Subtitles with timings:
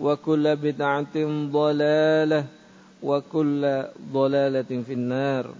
[0.00, 1.16] وكل بدعة
[1.50, 2.46] ضلالة
[3.02, 5.54] وكل ضلالة في النار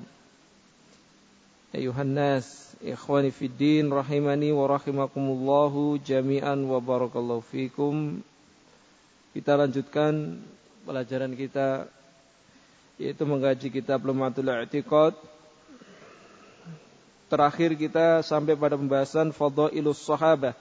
[1.75, 8.21] أيها الناس إخواني في الدين رحمني ورحمكم الله جميعا وبارك الله فيكم
[9.35, 10.39] Kita lanjutkan
[10.87, 11.91] pelajaran kita
[13.03, 15.19] yaitu mengkaji kitab Lumatul I'tiqad.
[17.27, 20.55] Terakhir kita sampai pada pembahasan Fadhailus Sahabah.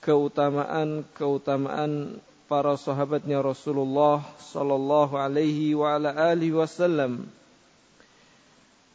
[0.00, 2.16] Keutamaan-keutamaan
[2.47, 7.27] para sahabatnya Rasulullah sallallahu alaihi wa ala alihi wasallam.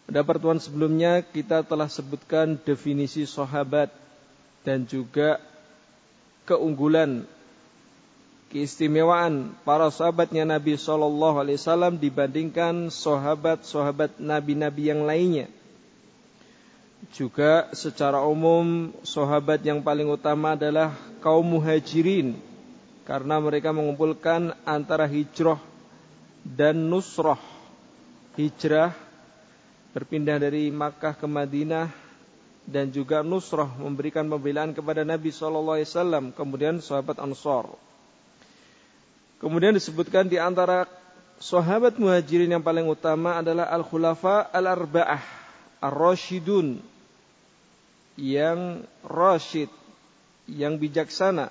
[0.08, 3.92] Pada pertemuan sebelumnya kita telah sebutkan definisi sahabat
[4.64, 5.36] dan juga
[6.48, 7.28] keunggulan
[8.48, 15.46] keistimewaan para sahabatnya Nabi sallallahu alaihi wasallam dibandingkan sahabat-sahabat nabi-nabi yang lainnya.
[17.12, 22.47] Juga secara umum sahabat yang paling utama adalah kaum muhajirin
[23.08, 25.56] karena mereka mengumpulkan antara hijrah
[26.44, 27.40] dan nusrah.
[28.36, 28.92] Hijrah
[29.96, 31.88] berpindah dari Makkah ke Madinah
[32.68, 37.72] dan juga nusrah memberikan pembelaan kepada Nabi sallallahu alaihi wasallam, kemudian sahabat Ansar.
[39.40, 40.84] Kemudian disebutkan di antara
[41.40, 45.24] sahabat muhajirin yang paling utama adalah al-khulafa al-arba'ah
[45.80, 46.76] ar-rasyidun
[48.20, 49.72] yang rasyid,
[50.44, 51.48] yang bijaksana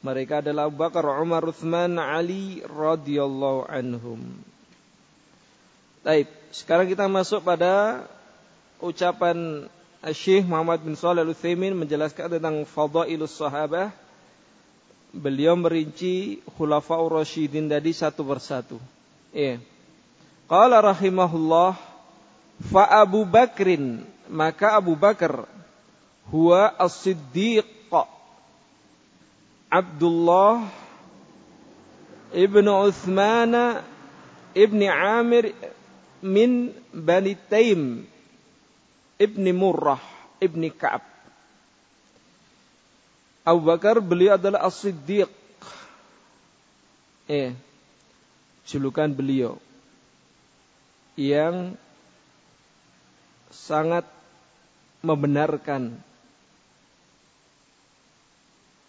[0.00, 4.20] mereka adalah Abu Bakar, Umar, Uthman, Ali radhiyallahu anhum.
[6.00, 8.04] Baik, sekarang kita masuk pada
[8.80, 9.68] ucapan
[10.16, 13.92] Syekh Muhammad bin Shalih Al-Utsaimin menjelaskan tentang fadailus sahabah.
[15.12, 18.80] Beliau merinci khulafaur rasyidin tadi satu persatu.
[19.36, 19.60] Iya.
[20.48, 21.76] Qala rahimahullah
[22.72, 24.00] fa Abu Bakrin
[24.30, 25.44] maka Abu Bakar
[26.30, 27.66] huwa as-siddiq
[29.70, 30.66] Abdullah
[32.34, 33.78] ibn Uthman
[34.54, 35.54] ibn Amir
[36.26, 38.02] min Bani Taim
[39.14, 40.02] ibn Murrah
[40.42, 41.06] ibn Ka'ab.
[43.46, 45.30] Abu Bakar beliau adalah As-Siddiq.
[47.30, 47.54] Eh,
[48.66, 49.54] julukan beliau
[51.14, 51.78] yang
[53.54, 54.02] sangat
[54.98, 55.94] membenarkan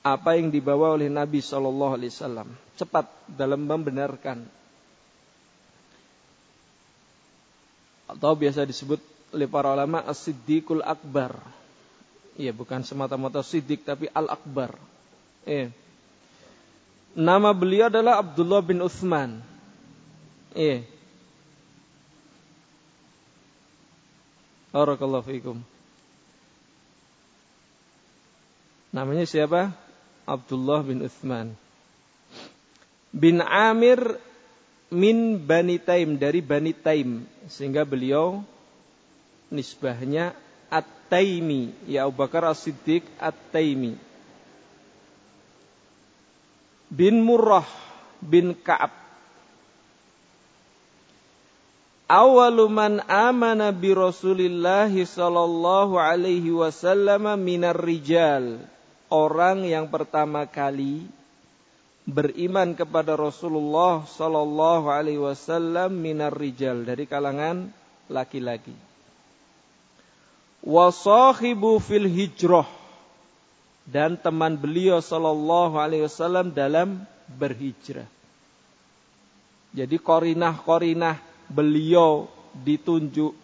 [0.01, 2.50] apa yang dibawa oleh Nabi Shallallahu Alaihi Wasallam.
[2.77, 4.42] Cepat dalam membenarkan.
[8.09, 9.00] Atau biasa disebut
[9.31, 11.38] oleh para ulama as-siddiqul akbar.
[12.36, 14.75] Iya bukan semata-mata siddiq tapi al-akbar.
[15.45, 15.71] Iya.
[17.12, 19.44] Nama beliau adalah Abdullah bin Uthman
[20.56, 20.83] iya.
[24.71, 25.59] Barakallahu.
[28.95, 29.75] Namanya siapa?
[30.27, 31.53] Abdullah bin Uthman
[33.12, 34.00] bin Amir
[34.91, 38.44] min Bani Taim dari Bani Taim sehingga beliau
[39.51, 40.35] nisbahnya
[40.71, 44.00] At-Taimi, ya Abu Bakar As-Siddiq At-Taimi.
[46.88, 47.68] Bin Murrah
[48.23, 48.95] bin Ka'ab.
[52.07, 58.59] Awalu man amana bi Rasulillah sallallahu alaihi wasallam minar rijal.
[59.12, 61.04] Orang yang pertama kali
[62.08, 67.68] beriman kepada Rasulullah sallallahu alaihi wasallam minar rijal dari kalangan
[68.08, 68.72] laki-laki.
[70.63, 72.69] Wasahibu fil hijrah
[73.84, 77.04] dan teman beliau sallallahu alaihi wasallam dalam
[77.36, 78.07] berhijrah.
[79.72, 83.36] Jadi korinah-korinah beliau ditunjuk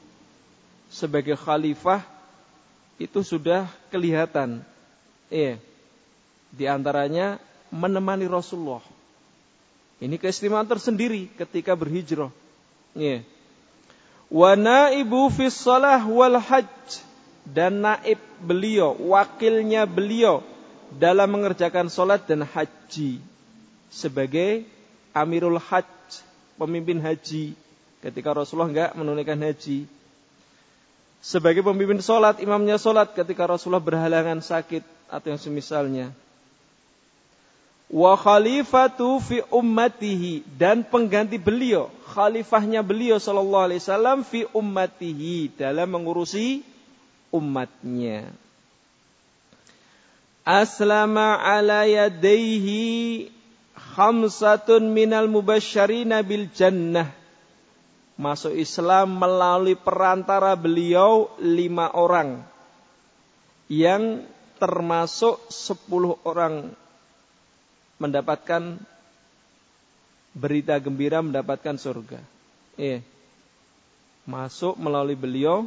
[0.91, 2.03] sebagai khalifah
[2.99, 4.63] itu sudah kelihatan.
[5.27, 5.59] Iya.
[6.51, 7.41] Di antaranya
[7.73, 8.83] menemani Rasulullah.
[9.97, 12.29] Ini keistimewaan tersendiri ketika berhijrah.
[12.93, 13.25] Iya.
[14.27, 17.01] Wa naibu fis salah wal hajj
[17.47, 20.43] dan naib beliau, wakilnya beliau
[20.91, 23.23] dalam mengerjakan solat dan haji
[23.87, 24.67] sebagai
[25.15, 26.21] Amirul Hajj,
[26.59, 27.57] pemimpin haji
[28.03, 29.89] ketika Rasulullah enggak menunaikan haji.
[31.17, 36.11] Sebagai pemimpin solat, imamnya solat ketika Rasulullah berhalangan sakit atau yang semisalnya.
[37.87, 45.87] Wa khalifatu fi ummatihi dan pengganti beliau, khalifahnya beliau sallallahu alaihi wasallam fi ummatihi dalam
[45.95, 46.67] mengurusi
[47.31, 48.27] umatnya.
[50.43, 53.27] Aslama ala yadaihi
[53.75, 57.11] khamsatun minal mubasyarina bil jannah.
[58.19, 62.41] Masuk Islam melalui perantara beliau lima orang.
[63.69, 64.25] Yang
[64.57, 66.73] termasuk sepuluh orang
[68.01, 68.77] mendapatkan
[70.37, 72.21] berita gembira mendapatkan surga.
[72.77, 73.01] Iya.
[74.29, 75.65] Masuk melalui beliau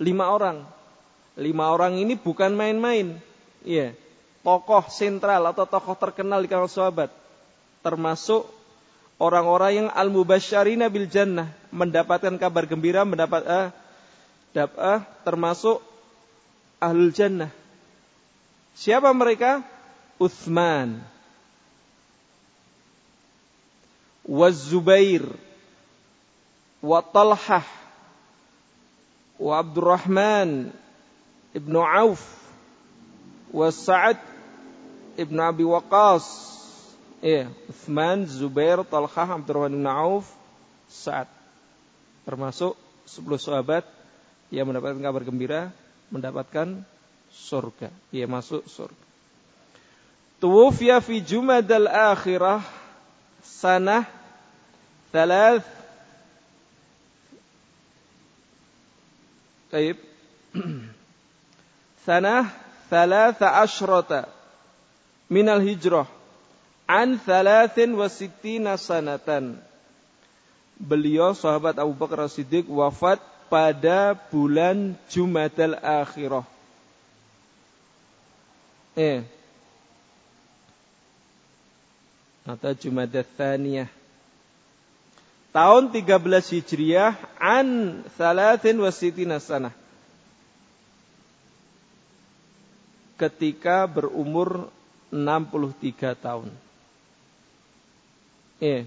[0.00, 0.64] lima orang.
[1.36, 3.20] Lima orang ini bukan main-main.
[3.60, 3.92] Iya.
[4.40, 7.10] Tokoh sentral atau tokoh terkenal di kalangan sahabat.
[7.84, 8.48] Termasuk
[9.20, 11.52] orang-orang yang al-mubasyarina bil jannah.
[11.68, 13.68] Mendapatkan kabar gembira, mendapat ah,
[14.56, 15.84] dap, ah, termasuk
[16.80, 17.52] ahlul jannah.
[18.76, 19.64] Siapa mereka?
[20.20, 21.00] Uthman.
[24.28, 25.24] Wazubair.
[26.84, 27.64] Wa Talhah.
[29.36, 30.72] Wa Abdurrahman
[31.52, 32.24] Ibnu Auf
[33.52, 34.16] wa Sa'ad
[35.16, 36.56] Ibnu Abi Waqas
[37.24, 40.28] ya Uthman, Zubair, Talhah, Abdurrahman bin Auf,
[40.86, 41.28] Sa'ad
[42.28, 42.76] termasuk
[43.08, 43.86] 10 sahabat
[44.50, 45.60] yang mendapatkan kabar gembira
[46.10, 46.86] mendapatkan
[47.30, 49.04] surga ia masuk surga
[50.36, 52.60] Tuwfiya fi Jumadal akhirah
[53.40, 54.04] sanah
[55.08, 55.64] thalath
[62.04, 62.52] sanah
[62.92, 64.28] thalatha ashrata
[65.32, 66.06] minal hijrah
[66.86, 69.58] an thalathin wa sittina sanatan.
[70.76, 73.18] Beliau sahabat Abu Bakar Siddiq wafat
[73.48, 76.44] pada bulan Jumadal Akhirah.
[78.96, 79.20] Eh.
[82.48, 83.92] Atau Jumadal Thaniyah.
[85.52, 89.72] Tahun 13 Hijriah an thalathin wa sittina sanah
[93.16, 94.68] ketika berumur
[95.08, 96.52] 63 tahun.
[98.60, 98.84] Eh,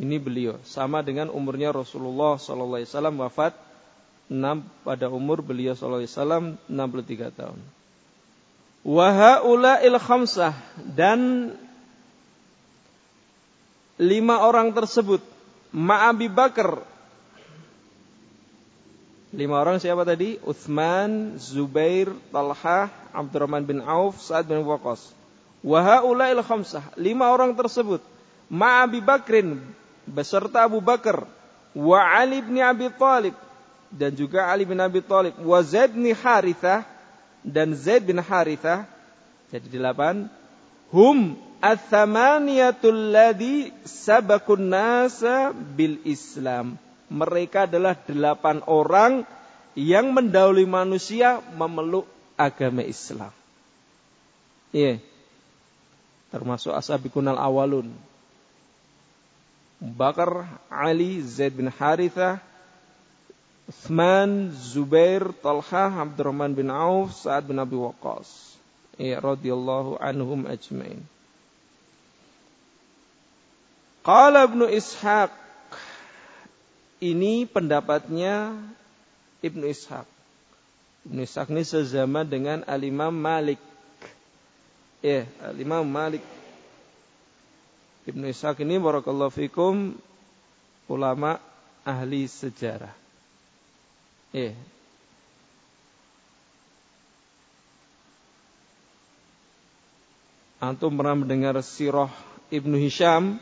[0.00, 3.52] ini beliau sama dengan umurnya Rasulullah wasallam wafat
[4.32, 7.60] 6 pada umur beliau wasallam 63 tahun.
[8.82, 9.38] Wa
[9.78, 10.54] il khamsah
[10.94, 11.54] dan
[14.02, 15.22] lima orang tersebut
[15.70, 16.82] Ma'abi Bakar
[19.32, 20.36] Lima orang siapa tadi?
[20.44, 25.08] Uthman, Zubair, Talhah, Abdurrahman bin Auf, Sa'ad bin Waqas.
[25.64, 26.92] Wahaula'il khamsah.
[27.00, 28.04] Lima orang tersebut.
[28.52, 29.56] Ma'abi Bakrin.
[30.04, 31.24] Beserta Abu Bakar.
[31.72, 33.32] Wa Ali bin Abi Talib.
[33.88, 35.32] Dan juga Ali bin Abi Talib.
[35.40, 36.84] Wa Zaid bin Harithah.
[37.42, 38.86] Dan Zaid bin Harithah.
[39.50, 40.30] Jadi delapan.
[40.94, 46.80] Hum at-thamaniyatul ladhi sabakun nasa bil Islam
[47.12, 49.28] mereka adalah delapan orang
[49.76, 52.08] yang mendahului manusia memeluk
[52.40, 53.28] agama Islam.
[54.72, 54.96] Iya.
[54.96, 54.98] Yeah.
[56.32, 56.72] Termasuk
[57.12, 57.92] kunal awalun.
[59.76, 62.40] Bakar, Ali, Zaid bin Haritha,
[63.68, 68.58] Uthman, Zubair, Talha, Abdurrahman bin Auf, Sa'ad bin Abi Waqqas.
[68.98, 71.00] Ya radhiyallahu anhum ajmain.
[74.02, 75.30] Qala Ibnu Ishaq
[76.98, 78.58] ini pendapatnya
[79.42, 80.06] Ibnu Ishaq.
[81.06, 83.62] Ibnu Ishaq ini sezaman dengan Al-Imam Malik.
[85.02, 86.22] Ya, Al-Imam Malik.
[88.10, 89.94] Ibnu Ishaq ini barakallahu fikum
[90.90, 91.38] ulama
[91.86, 93.01] ahli sejarah.
[94.32, 94.56] Ya.
[100.62, 102.08] Antum pernah mendengar sirah
[102.48, 103.36] Ibnu Hisham?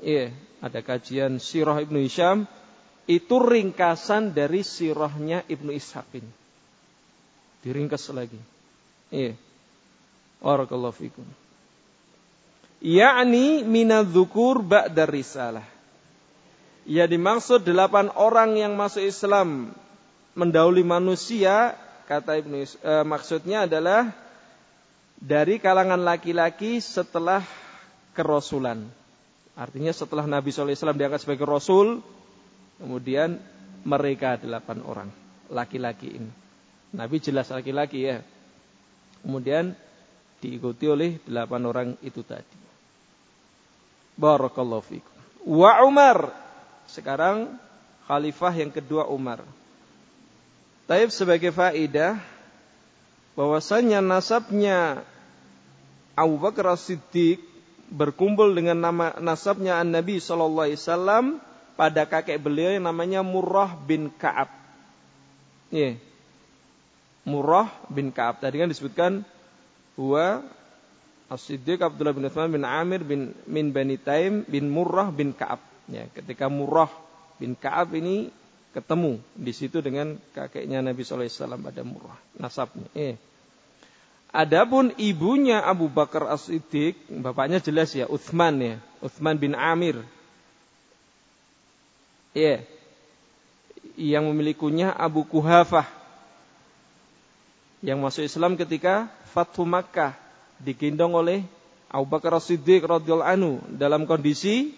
[0.00, 0.32] Iya,
[0.62, 2.48] ada kajian sirah Ibnu Hisham
[3.10, 6.32] itu ringkasan dari sirahnya Ibnu Ishaq ini.
[7.66, 8.38] Diringkas lagi.
[9.10, 9.34] Iya.
[10.40, 11.26] Barakallahu fikum.
[12.80, 15.66] Yakni minadzukur ba'da risalah.
[16.88, 19.76] Ya dimaksud delapan orang yang masuk Islam
[20.32, 21.76] mendahului manusia,
[22.08, 24.10] kata Ibnu eh, maksudnya adalah
[25.20, 27.44] dari kalangan laki-laki setelah
[28.16, 28.88] kerasulan.
[29.54, 32.00] Artinya setelah Nabi SAW diangkat sebagai Rasul,
[32.80, 33.36] Kemudian
[33.84, 35.08] mereka delapan orang
[35.52, 36.32] laki-laki ini.
[36.96, 38.24] Nabi jelas laki-laki ya.
[39.20, 39.76] Kemudian
[40.40, 42.56] diikuti oleh delapan orang itu tadi.
[44.16, 45.16] Barakallahu fikum.
[45.44, 46.32] Wa Umar.
[46.90, 47.54] Sekarang
[48.10, 49.46] khalifah yang kedua Umar.
[50.90, 52.18] Taib sebagai faidah
[53.38, 55.06] bahwasanya nasabnya
[56.18, 57.38] Abu Bakar As-Siddiq
[57.94, 61.24] berkumpul dengan nama nasabnya An-Nabi sallallahu alaihi wasallam
[61.78, 64.50] pada kakek beliau yang namanya Murrah bin Ka'ab.
[65.70, 65.94] Yeah.
[67.22, 68.42] Murrah bin Ka'ab.
[68.42, 69.22] Tadi kan disebutkan
[69.94, 70.42] huwa
[71.30, 75.69] As-Siddiq Abdullah bin Uthman bin Amir bin min Bani Taim bin Murrah bin Ka'ab.
[75.90, 76.90] Ya, ketika Murrah
[77.42, 78.30] bin Ka'ab ini
[78.70, 82.88] ketemu di situ dengan kakeknya Nabi sallallahu alaihi wasallam pada Murrah nasabnya.
[82.94, 83.14] Eh.
[84.30, 89.98] Adapun ibunya Abu Bakar As-Siddiq, bapaknya jelas ya, Uthman ya, Uthman bin Amir
[92.30, 92.62] Ya.
[93.98, 95.86] Yang memilikinya Abu Kuhafah.
[97.82, 100.14] Yang masuk Islam ketika Fathu Makkah
[100.60, 101.42] digendong oleh
[101.90, 104.76] Abu Bakar Siddiq radhiyallahu anhu dalam kondisi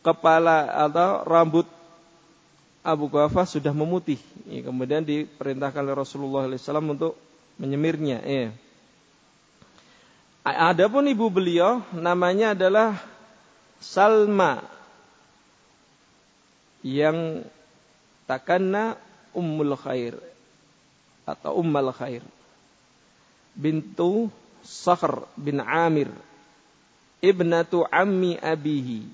[0.00, 1.66] kepala atau rambut
[2.80, 4.16] Abu Kuhafah sudah memutih.
[4.48, 7.14] Ya, kemudian diperintahkan oleh Rasulullah SAW untuk
[7.60, 8.24] menyemirnya.
[8.24, 8.56] Ya.
[10.40, 12.96] Adapun ibu beliau namanya adalah
[13.80, 14.64] Salma
[16.80, 17.44] yang
[18.24, 18.96] takanna
[19.36, 20.16] ummul khair
[21.28, 22.24] atau ummal khair
[23.52, 24.32] bintu
[24.64, 26.08] Sakhr bin Amir
[27.20, 29.04] ibnatu ammi abihi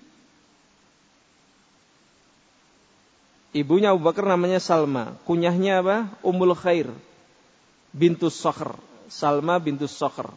[3.54, 5.14] Ibunya Abu Bakar namanya Salma.
[5.28, 5.96] Kunyahnya apa?
[6.24, 6.90] Ummul Khair.
[7.94, 8.74] Bintu Sakhr.
[9.06, 10.30] Salma bintu Sakhr.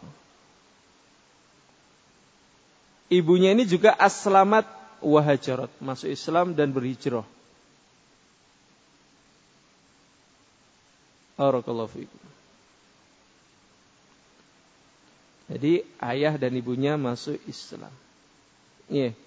[3.10, 4.70] Ibunya ini juga Aslamat
[5.02, 7.26] wahajarat, masuk Islam dan berhijrah.
[15.50, 17.90] Jadi ayah dan ibunya masuk Islam.
[18.92, 19.18] Yeah.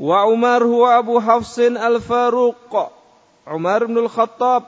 [0.00, 2.72] Wa Umar huwa Abu Hafsin Al-Faruq.
[3.44, 4.64] Umar bin Al-Khattab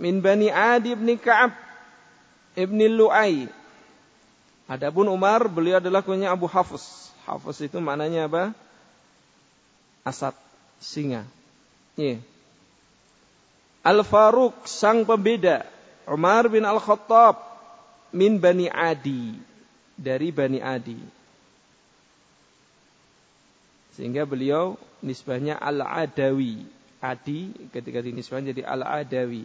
[0.00, 1.52] min Bani Adi bin Ka'ab
[2.56, 3.52] ibn Lu'ay.
[4.64, 7.12] Adapun Umar beliau adalah punya Abu Hafs.
[7.28, 8.56] Hafs itu maknanya apa?
[10.08, 10.32] Asad,
[10.80, 11.28] singa.
[11.92, 12.24] Yeah.
[13.84, 15.68] Al-Faruq, sang pembeda.
[16.08, 17.36] Umar bin Al-Khattab
[18.16, 19.36] min Bani Adi.
[20.00, 21.21] Dari Bani Adi.
[23.92, 26.64] Sehingga beliau nisbahnya Al-Adawi.
[27.02, 29.44] Adi ketika dinisbahkan jadi Al-Adawi.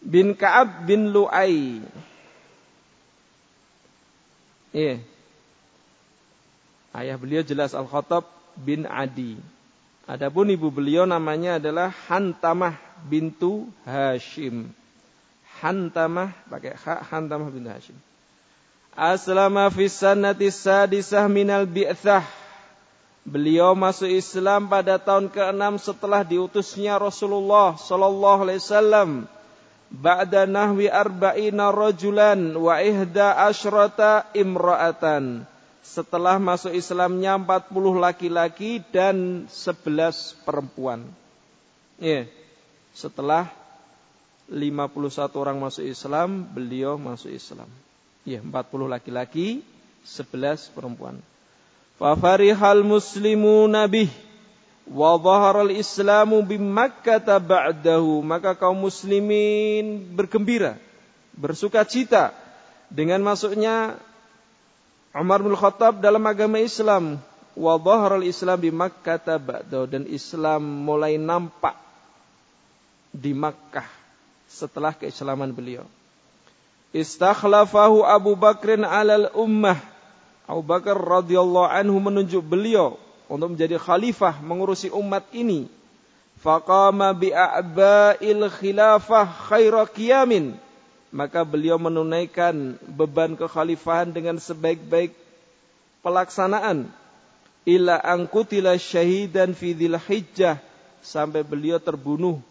[0.00, 1.80] Bin Ka'ab bin Lu'ay.
[4.70, 5.02] Iya.
[6.94, 8.28] Ayah beliau jelas Al-Khattab
[8.60, 9.40] bin Adi.
[10.10, 12.74] Adapun ibu beliau namanya adalah Hantamah
[13.06, 14.74] bintu Hashim.
[15.62, 17.98] Hantamah pakai hak Hantamah bintu Hashim.
[18.90, 22.39] Aslama fi sanati sadisah minal bi'thah.
[23.24, 29.10] Beliau masuk Islam pada tahun ke-6 setelah diutusnya Rasulullah sallallahu alaihi wasallam.
[29.90, 35.44] Ba'da nahwi arba'ina rajulan wa ihda asyrata imra'atan
[35.90, 41.02] setelah masuk Islamnya 40 laki-laki dan 11 perempuan.
[41.98, 42.30] Ya.
[42.94, 43.50] Setelah
[44.46, 47.66] 51 orang masuk Islam, beliau masuk Islam.
[48.22, 49.66] Ya, 40 laki-laki,
[50.06, 51.18] 11 perempuan.
[52.00, 54.08] Muslimu nabih
[54.88, 58.24] wa dhaharal islamu bimakkah ba'dahu.
[58.24, 60.80] Maka kaum muslimin bergembira,
[61.36, 62.32] bersuka cita
[62.88, 64.00] dengan masuknya
[65.12, 67.20] Umar bin Khattab dalam agama Islam
[67.58, 69.18] wa al Islam di Makkah
[69.90, 71.74] dan Islam mulai nampak
[73.10, 73.86] di Makkah
[74.46, 75.82] setelah keislaman beliau.
[76.94, 79.78] Istakhlafahu Abu Bakrin alal ummah.
[80.50, 82.98] Abu Bakar radhiyallahu anhu menunjuk beliau
[83.30, 85.70] untuk menjadi khalifah mengurusi umat ini.
[86.42, 90.58] Faqama bi'a'ba'il khilafah khaira qiyamin.
[91.14, 95.14] Maka beliau menunaikan beban kekhalifahan dengan sebaik-baik
[96.02, 96.90] pelaksanaan
[97.66, 100.58] ila angkutila syahidan fi hijjah
[101.02, 102.42] sampai beliau terbunuh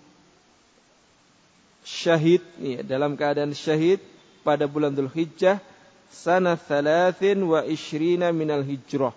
[1.83, 3.99] syahid ya, dalam keadaan syahid
[4.45, 5.61] pada bulan Dhul Hijjah
[6.09, 9.13] sana thalathin wa ishrina minal hijrah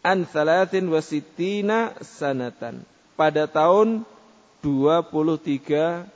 [0.00, 2.82] an thalathin wa sittina sanatan
[3.14, 4.02] pada tahun
[4.64, 6.08] 23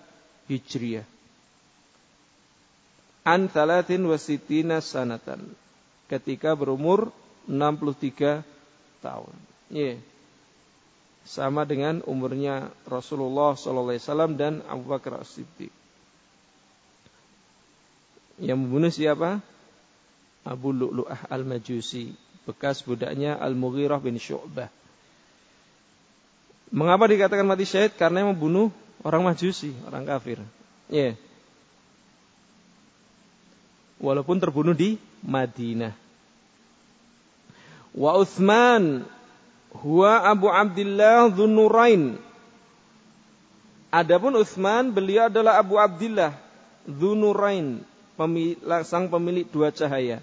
[0.48, 1.06] Hijriah
[3.24, 5.56] an thalathin wa sittina sanatan
[6.12, 7.08] ketika berumur
[7.48, 8.44] 63
[9.00, 9.34] tahun.
[9.72, 10.00] Yeah.
[11.24, 15.72] Sama dengan umurnya Rasulullah SAW dan Abu Bakar As-Siddiq.
[18.36, 19.40] Yang membunuh siapa?
[20.44, 22.12] Abu Lu'lu'ah Al-Majusi,
[22.44, 24.68] bekas budaknya Al-Mughirah bin Syu'bah.
[26.68, 27.96] Mengapa dikatakan mati syahid?
[27.96, 28.68] Karena membunuh
[29.00, 30.42] orang Majusi, orang kafir.
[30.92, 31.12] Ya.
[31.12, 31.14] Yeah.
[34.04, 35.96] Walaupun terbunuh di Madinah.
[37.94, 39.06] Wa Uthman
[39.80, 42.18] huwa Abu Abdullah Dzunurain.
[43.94, 46.34] Adapun Uthman beliau adalah Abu Abdullah
[46.84, 47.80] Dzunurain,
[48.82, 50.18] sang pemilik dua cahaya.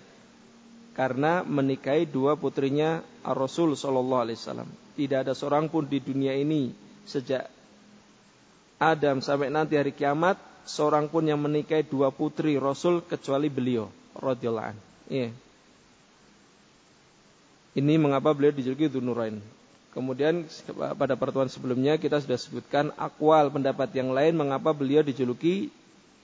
[0.92, 4.70] Karena menikahi dua putrinya Rasul sallallahu alaihi wasallam.
[5.00, 6.76] Tidak ada seorang pun di dunia ini
[7.08, 7.48] sejak
[8.82, 14.68] Adam sampai nanti hari kiamat seorang pun yang menikahi dua putri Rasul kecuali beliau radhiyallahu
[14.68, 14.84] anhu.
[15.08, 15.32] Yeah.
[17.72, 19.40] Ini mengapa beliau dijuluki Dzunurain.
[19.92, 20.48] Kemudian
[20.96, 25.72] pada pertemuan sebelumnya kita sudah sebutkan akwal pendapat yang lain mengapa beliau dijuluki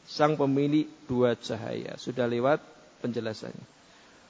[0.07, 1.99] sang pemilik dua cahaya.
[1.99, 2.63] Sudah lewat
[3.03, 3.76] penjelasannya.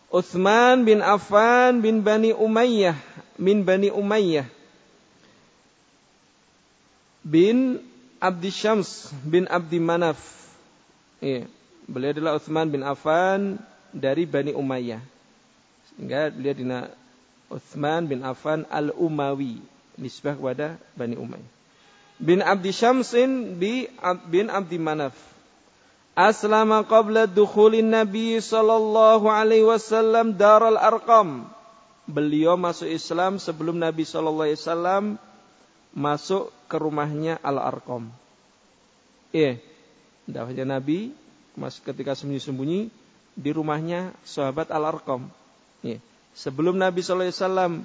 [0.08, 2.96] Uthman bin Affan bin Bani Umayyah
[3.36, 4.48] min Bani Umayyah
[7.28, 7.84] bin
[8.24, 10.18] Abdi Syams bin Abdi Manaf.
[11.20, 11.46] Iya.
[11.88, 13.60] Beliau adalah Uthman bin Affan
[13.92, 15.04] dari Bani Umayyah.
[15.92, 16.88] Sehingga beliau
[17.48, 19.60] Uthman bin Affan al-Umawi
[20.00, 21.58] nisbah kepada Bani Umayyah
[22.18, 25.14] bin Abdi Syamsin bin Abdi Manaf
[26.18, 31.46] aslama qabla dukhulin Nabi sallallahu alaihi wasallam Darul Arqam
[32.10, 35.04] beliau masuk Islam sebelum Nabi sallallahu alaihi wasallam
[35.94, 38.10] masuk ke rumahnya Al Arqam
[39.30, 39.62] eh
[40.26, 41.14] dakwahnya Nabi
[41.86, 42.90] ketika sembunyi-sembunyi
[43.38, 45.30] di rumahnya sahabat Al Arqam
[45.86, 46.02] yeah.
[46.38, 47.82] Sebelum Nabi SAW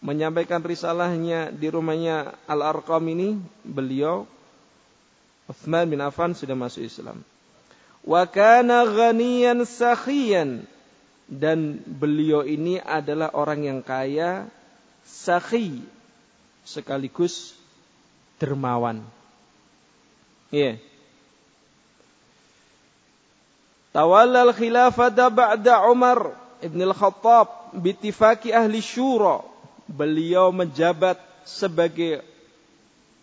[0.00, 3.36] menyampaikan risalahnya di rumahnya Al-Arqam ini,
[3.68, 4.24] beliau
[5.48, 7.24] Uthman bin Affan sudah masuk Islam.
[8.04, 10.68] Wa kana ghaniyan sakhiyan
[11.28, 14.48] dan beliau ini adalah orang yang kaya
[15.04, 15.80] sakhi
[16.68, 17.56] sekaligus
[18.36, 19.00] dermawan.
[20.52, 20.76] Iya.
[20.76, 20.88] Yeah.
[23.98, 29.42] Tawallal khilafata ba'da Umar Ibn al-Khattab bitifaki ahli syura
[29.88, 31.16] beliau menjabat
[31.48, 32.20] sebagai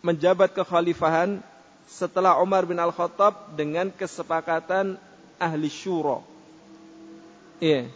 [0.01, 1.39] menjabat kekhalifahan
[1.85, 4.97] setelah Umar bin Al-Khattab dengan kesepakatan
[5.37, 6.19] ahli syura.
[7.61, 7.87] Iya.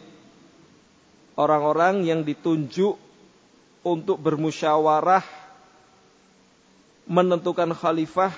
[1.35, 2.99] Orang-orang yang ditunjuk
[3.83, 5.23] untuk bermusyawarah
[7.09, 8.31] menentukan khalifah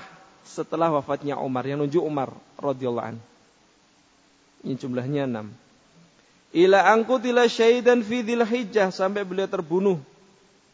[0.46, 1.66] setelah wafatnya Umar.
[1.66, 2.30] Yang nunjuk Umar
[2.62, 3.24] radhiyallahu anhu.
[4.62, 5.50] Ini jumlahnya enam
[6.52, 9.98] ila angkutila syahidan fi hijjah sampai beliau terbunuh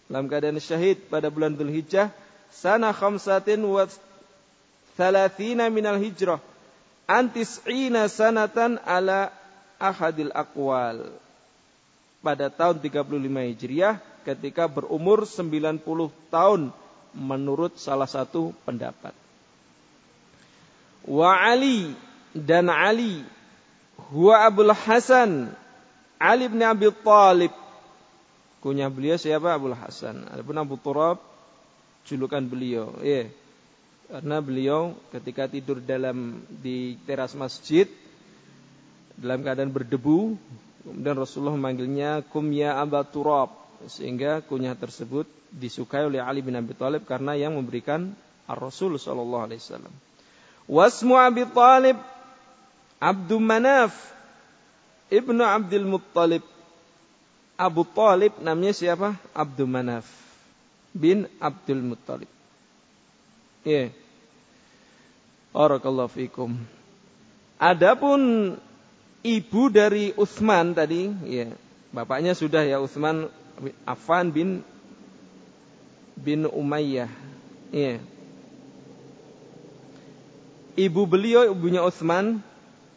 [0.10, 2.10] dalam keadaan syahid pada bulan Dhul Hijjah
[2.50, 3.86] sana khamsatin wa
[4.97, 6.41] thalathina minal hijrah
[7.07, 9.31] antis'ina sanatan ala
[9.77, 11.07] ahadil akwal
[12.19, 13.23] pada tahun 35
[13.55, 13.95] Hijriah
[14.27, 15.79] ketika berumur 90
[16.33, 16.62] tahun
[17.15, 19.15] menurut salah satu pendapat
[21.07, 21.95] wa Ali
[22.36, 23.23] dan Ali
[24.12, 25.55] huwa Abul Hasan
[26.17, 27.53] Ali bin Abi Thalib.
[28.57, 29.53] Kunyah beliau siapa?
[29.53, 30.25] Abu Hasan.
[30.33, 31.21] Adapun Abu Turab
[32.10, 32.97] julukan beliau.
[33.05, 33.29] Ya.
[34.08, 37.91] Karena beliau ketika tidur dalam di teras masjid
[39.20, 40.39] dalam keadaan berdebu,
[40.86, 43.52] kemudian Rasulullah memanggilnya kum ya Abu Turab
[43.91, 48.15] sehingga kunyah tersebut disukai oleh Ali bin Abi Thalib karena yang memberikan
[48.48, 49.93] Ar-Rasul sallallahu alaihi wasallam.
[50.67, 51.98] Wasmu Abi Thalib
[52.98, 53.93] Abdul Manaf
[55.08, 56.43] Ibnu Abdul Muttalib
[57.58, 59.17] Abu Talib namanya siapa?
[59.34, 60.06] Abdul Manaf
[60.93, 62.37] bin Abdul Muttalib.
[63.67, 63.91] Yeah.
[65.51, 66.56] Barakallahu fikum.
[67.60, 68.56] Adapun
[69.27, 71.51] ibu dari Utsman tadi, ya,
[71.91, 73.27] bapaknya sudah ya Utsman
[73.84, 74.63] Affan bin
[76.15, 77.12] bin Umayyah.
[77.75, 77.99] Iya.
[80.80, 82.39] Ibu beliau ibunya Utsman,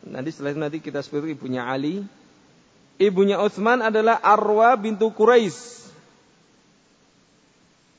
[0.06, 2.06] nanti setelah nanti kita sebut ibunya Ali.
[2.94, 5.90] Ibunya Utsman adalah Arwa bintu Quraisy.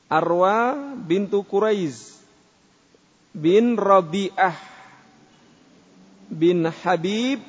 [0.08, 0.72] Arwa
[1.04, 2.21] bintu Quraisy
[3.32, 4.56] bin Rabi'ah
[6.28, 7.40] bin Habib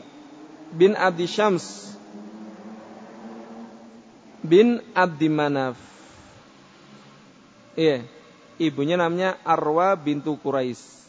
[0.72, 1.96] bin Abdi Syams
[4.43, 5.80] bin Abdi Manaf.
[7.74, 8.04] Iya,
[8.60, 11.08] ibunya namanya Arwa bintu Quraisy.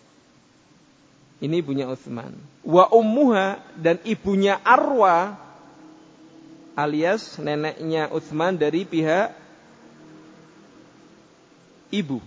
[1.42, 2.32] Ini ibunya Utsman.
[2.64, 5.36] Wa ummuha dan ibunya Arwa
[6.78, 9.34] alias neneknya Utsman dari pihak
[11.92, 12.22] ibu.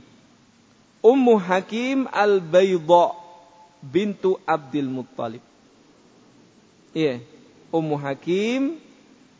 [1.02, 3.14] Ummu Hakim al-Bayda
[3.82, 5.44] bintu Abdul Muttalib.
[6.98, 7.22] Iya,
[7.70, 8.82] Ummu Hakim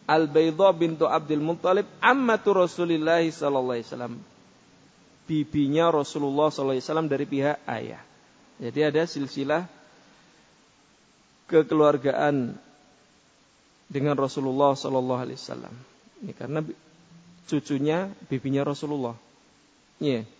[0.08, 4.16] Al-Bayda bintu Abdul Muttalib ammatu Rasulullah sallallahu alaihi wasallam.
[5.28, 8.00] Bibinya Rasulullah sallallahu alaihi wasallam dari pihak ayah.
[8.64, 9.68] Jadi ada silsilah
[11.52, 12.56] kekeluargaan
[13.92, 15.76] dengan Rasulullah sallallahu alaihi wasallam.
[16.24, 16.64] Ini karena
[17.52, 19.20] cucunya bibinya Rasulullah.
[20.00, 20.24] Iya.
[20.24, 20.37] Yeah.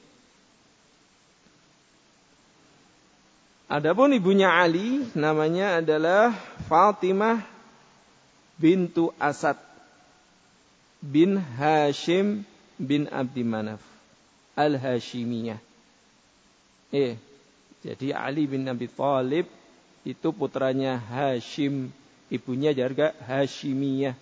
[3.68, 6.32] Adapun ibunya Ali namanya adalah
[6.72, 7.44] Fatimah
[8.56, 9.60] bintu Asad
[11.04, 12.48] bin Hashim
[12.80, 13.84] bin Abdi Manaf
[14.56, 15.60] Al-Hashimiyah.
[16.96, 17.20] Eh,
[17.84, 19.52] jadi Ali bin Abi Thalib
[20.08, 21.92] itu putranya Hashim,
[22.32, 24.16] ibunya juga Hashimiyah.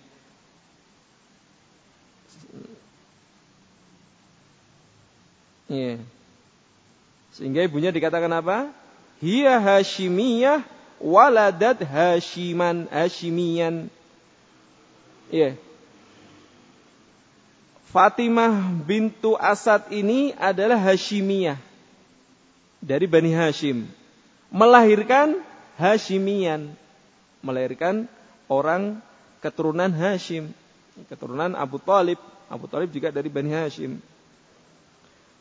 [5.70, 6.02] Yeah.
[7.34, 8.70] Sehingga ibunya dikatakan apa?
[9.20, 10.60] Hiya Hashimiyah
[11.00, 13.88] waladat Hashiman Hashimiyan.
[15.32, 15.56] Iya.
[17.90, 18.52] Fatimah
[18.84, 21.56] bintu Asad ini adalah Hashimiyah
[22.86, 23.88] dari Bani Hashim.
[24.52, 25.40] Melahirkan
[25.80, 26.70] Hashimian.
[27.42, 28.06] Melahirkan
[28.46, 29.02] orang
[29.42, 30.54] keturunan Hashim.
[31.10, 32.20] Keturunan Abu Talib.
[32.46, 33.98] Abu Talib juga dari Bani Hashim.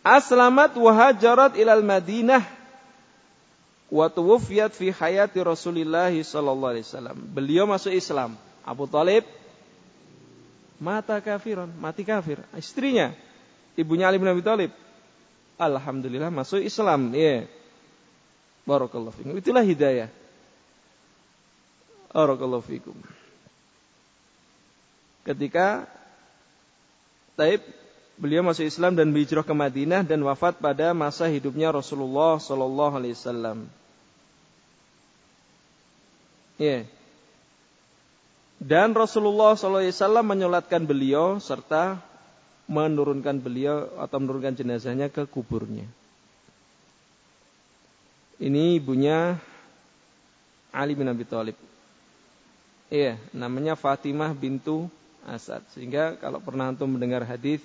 [0.05, 2.45] Aslamat wahajarat ilal Madinah
[3.91, 7.17] wa tuwfiyat fi hayati Rasulillah sallallahu alaihi wasallam.
[7.34, 8.38] Beliau masuk Islam.
[8.65, 9.24] Abu Talib
[10.82, 12.41] mata kafiran, mati kafir.
[12.58, 13.13] Istrinya,
[13.78, 14.71] ibunya Ali bin Abi Thalib.
[15.56, 17.13] Alhamdulillah masuk Islam.
[17.15, 17.21] Ya.
[17.21, 17.41] Yeah.
[18.65, 19.38] Barakallahu fikum.
[19.38, 20.10] Itulah hidayah.
[22.10, 22.98] Barakallahu fikum.
[25.21, 25.86] Ketika
[27.38, 27.62] Taib
[28.15, 33.15] beliau masuk Islam dan berhijrah ke Madinah dan wafat pada masa hidupnya Rasulullah Sallallahu Alaihi
[33.15, 33.58] Wasallam.
[36.56, 36.88] Ya.
[38.56, 41.99] Dan Rasulullah Sallallahu Alaihi Wasallam menyolatkan beliau serta
[42.65, 45.86] menurunkan beliau atau menurunkan jenazahnya ke kuburnya.
[48.41, 49.39] Ini ibunya
[50.73, 51.56] Ali bin Abi Thalib.
[52.91, 54.91] Iya, namanya Fatimah bintu
[55.25, 55.63] Asad.
[55.73, 57.63] Sehingga kalau pernah antum mendengar hadis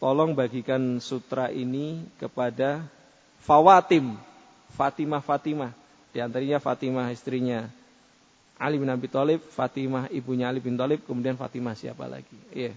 [0.00, 2.82] tolong bagikan sutra ini kepada
[3.44, 4.16] Fawatim,
[4.74, 5.72] Fatimah Fatimah,
[6.10, 7.68] di antaranya Fatimah istrinya
[8.60, 12.36] Ali bin Abi Thalib, Fatimah ibunya Ali bin Thalib, kemudian Fatimah siapa lagi?
[12.52, 12.76] Iya.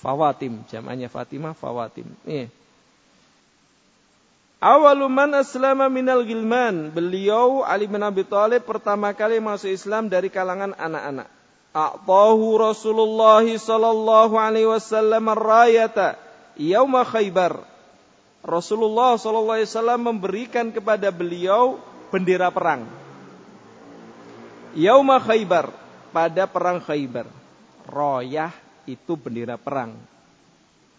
[0.00, 2.08] Fawatim, jamannya Fatimah Fawatim.
[2.28, 2.52] Iya.
[4.58, 6.90] Awaluman aslama minal gilman.
[6.90, 11.28] Beliau Ali bin Abi Thalib pertama kali masuk Islam dari kalangan anak-anak.
[11.72, 16.27] A'tahu Rasulullah sallallahu alaihi wasallam ar-rayata
[16.58, 17.62] Yauma Khaybar.
[18.42, 21.78] Rasulullah SAW memberikan kepada beliau
[22.10, 22.86] bendera perang.
[24.74, 25.70] Yauma Khaybar.
[26.12, 27.30] Pada perang Khaybar.
[27.88, 28.52] Royah
[28.84, 29.96] itu bendera perang.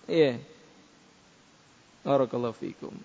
[0.09, 0.41] Iya.
[2.01, 2.95] Barakallahu fikum.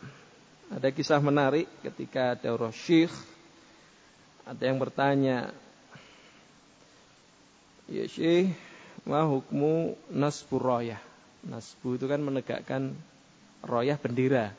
[0.72, 3.12] Ada kisah menarik ketika ada syekh
[4.44, 5.56] ada yang bertanya,
[7.88, 8.52] "Ya Syekh,
[9.08, 11.00] ma hukmu nasbur royah?"
[11.44, 12.96] Nasbu itu kan menegakkan
[13.64, 14.52] royah bendera.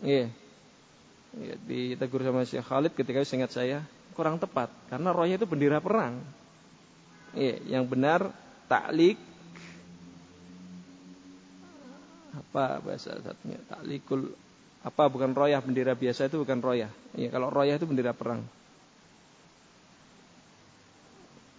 [0.00, 0.30] Iya.
[1.30, 3.86] Ya, ditegur sama Syekh Khalid ketika ingat saya
[4.18, 6.18] kurang tepat karena royah itu bendera perang.
[7.30, 8.34] Iya, yang benar
[8.66, 9.14] taklik
[12.30, 14.34] apa bahasa satunya taklikul
[14.82, 16.90] apa bukan royah bendera biasa itu bukan royah.
[17.14, 18.42] Iya, kalau royah itu bendera perang.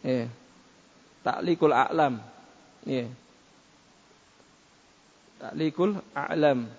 [0.02, 0.28] Iya.
[1.22, 2.18] Ta'likul a'lam.
[2.84, 3.06] Ya.
[5.42, 6.70] Ta'likul a'lam.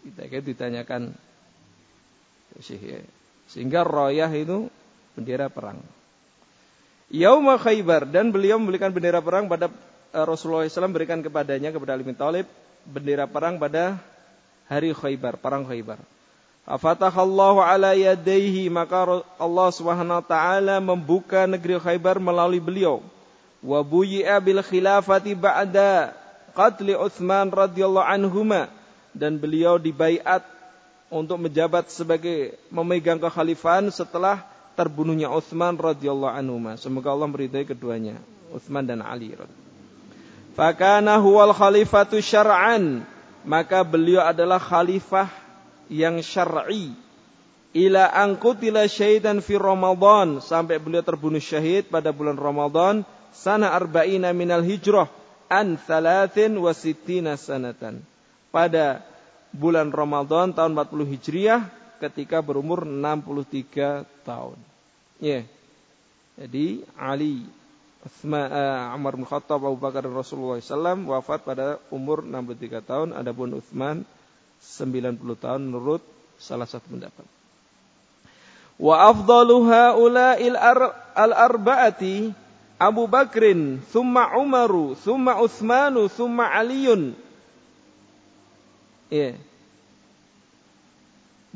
[0.00, 1.02] Kita kan ditanyakan
[2.56, 3.00] ya.
[3.52, 4.72] sehingga royah itu
[5.12, 5.76] bendera perang.
[7.12, 9.68] Yauma Khaybar dan beliau memberikan bendera perang pada
[10.10, 12.48] eh, Rasulullah SAW berikan kepadanya kepada Ali bin Thalib
[12.88, 14.00] bendera perang pada
[14.66, 16.00] hari Khaybar, perang Khaybar.
[16.66, 19.68] Afatahallahu ala yadaihi maka Allah
[20.26, 23.04] taala membuka negeri Khaybar melalui beliau.
[23.64, 26.12] Wa buyi'a bil khilafati ba'da
[26.56, 28.72] qatli Utsman radhiyallahu anhuma
[29.16, 30.44] dan beliau dibaiat
[31.12, 34.42] untuk menjabat sebagai memegang kekhalifahan setelah
[34.76, 36.56] terbunuhnya Utsman radhiyallahu anhu.
[36.76, 38.20] Semoga Allah meridai keduanya,
[38.52, 39.32] Utsman dan Ali.
[40.56, 43.04] Fakana huwal khalifatu syar'an,
[43.44, 45.28] maka beliau adalah khalifah
[45.88, 46.92] yang syar'i.
[47.76, 53.04] Ila angkutila syahidan fi Ramadan sampai beliau terbunuh syahid pada bulan Ramadan
[53.36, 55.12] sana arba'ina minal hijrah
[55.52, 58.02] an thalathin wa sittina sanatan.
[58.50, 59.04] Pada
[59.52, 61.60] bulan Ramadan tahun 40 Hijriah
[62.00, 64.58] ketika berumur 63 tahun.
[65.20, 65.40] Ya.
[65.40, 65.44] Yeah.
[66.36, 67.48] Jadi Ali
[68.04, 73.08] Uthman, uh, Umar bin Khattab, Abu Bakar dan Rasulullah SAW wafat pada umur 63 tahun.
[73.16, 74.04] Adapun Uthman
[74.60, 76.04] 90 tahun menurut
[76.36, 77.24] salah satu pendapat.
[78.76, 80.54] Wa afdalu haula'il
[81.16, 82.45] al-arba'ati
[82.76, 87.16] Abu Bakrin, thumma Umaru, thumma Uthmanu, thumma Aliyun.
[89.08, 89.40] Ya.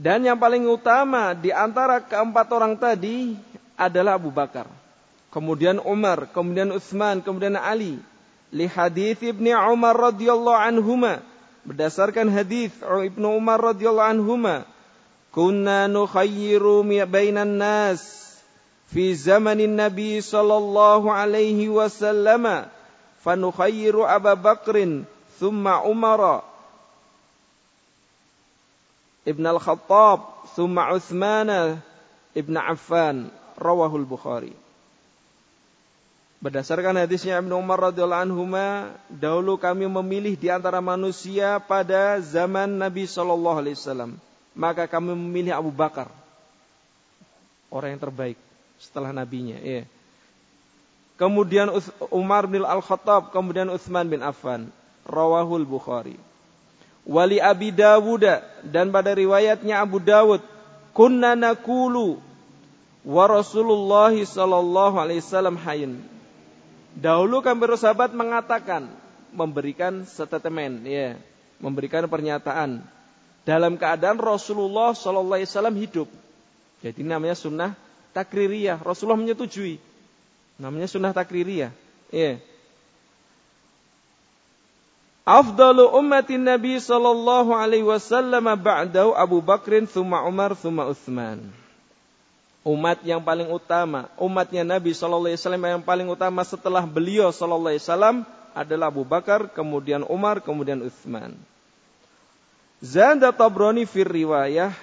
[0.00, 3.36] Dan yang paling utama di antara keempat orang tadi
[3.76, 4.64] adalah Abu Bakar.
[5.28, 8.00] Kemudian Umar, kemudian Utsman, kemudian Ali.
[8.50, 11.20] Li hadis Ibnu Umar radhiyallahu anhuma.
[11.68, 14.64] Berdasarkan hadis Ibnu Umar radhiyallahu anhuma,
[15.30, 18.19] kunna nukhayyiru bainan nas
[18.90, 22.66] fi zamanin Nabi sallallahu alaihi wasallam
[23.22, 25.06] fanukhayyiru Abu Bakrin
[25.38, 26.42] thumma Umara
[29.20, 31.78] Ibn al-Khattab, thumma Uthman
[32.32, 33.28] Ibn Affan,
[33.60, 34.56] rawahul Bukhari.
[36.40, 38.48] Berdasarkan hadisnya Ibnu Umar radhiyallahu anhu,
[39.12, 44.16] dahulu kami memilih di antara manusia pada zaman Nabi sallallahu alaihi wasallam.
[44.56, 46.08] Maka kami memilih Abu Bakar.
[47.68, 48.40] Orang yang terbaik
[48.80, 49.84] setelah nabinya, ya.
[51.20, 51.68] Kemudian
[52.08, 54.72] Umar bin Al-Khattab, kemudian Utsman bin Affan.
[55.04, 56.16] Rawahul Bukhari
[57.10, 58.24] wali Abi Dawud
[58.68, 60.44] dan pada riwayatnya Abu Dawud
[60.92, 62.20] kunna nakulu
[63.02, 65.98] wa Rasulullah sallallahu alaihi wasallam hayyin
[66.92, 68.90] dahulu kami bersahabat mengatakan
[69.32, 71.16] memberikan statement ya
[71.62, 72.84] memberikan pernyataan
[73.48, 76.08] dalam keadaan Rasulullah sallallahu alaihi wasallam hidup
[76.84, 77.72] jadi namanya sunnah
[78.12, 79.78] takririyah Rasulullah menyetujui
[80.60, 81.72] namanya sunnah takririyah
[82.10, 82.38] ya
[85.30, 91.44] Afdalu ummatin Nabi sallallahu alaihi wasallam ba'dahu Abu Bakrin thumma Umar thumma Uthman.
[92.66, 97.70] Umat yang paling utama, umatnya Nabi sallallahu alaihi wasallam yang paling utama setelah beliau sallallahu
[97.70, 98.16] alaihi wasallam
[98.58, 101.38] adalah Abu Bakar, kemudian Umar, kemudian Uthman.
[102.82, 104.74] Zanda Tabrani fir riwayah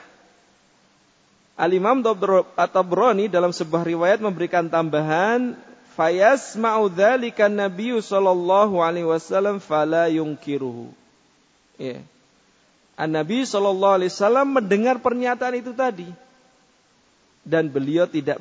[1.58, 2.06] Al-Imam
[2.54, 5.58] Tabrani dalam sebuah riwayat memberikan tambahan
[5.98, 10.94] fayasma'u dzalika Nabi sallallahu alaihi wasallam fala yungkiruhu.
[11.82, 12.06] Ya.
[12.94, 16.10] An-Nabi sallallahu alaihi wasallam mendengar pernyataan itu tadi
[17.42, 18.38] dan beliau tidak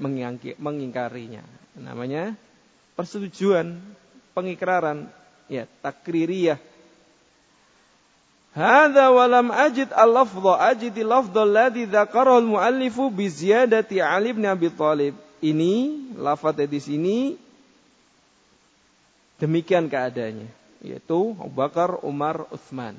[0.60, 1.40] mengingkarinya.
[1.76, 2.36] Namanya
[2.96, 3.80] persetujuan,
[4.36, 5.08] pengikraran,
[5.48, 6.60] ya, takririyah.
[8.56, 13.28] Hadza wa lam ajid al-lafdha ajid al-lafdha alladhi dzakarahu al-muallifu bi
[14.00, 15.12] Ali bin Abi Thalib.
[15.44, 15.74] Ini
[16.16, 17.18] lafaz di sini
[19.36, 20.48] Demikian keadaannya,
[20.80, 22.96] yaitu Abu Bakar, Umar, Uthman.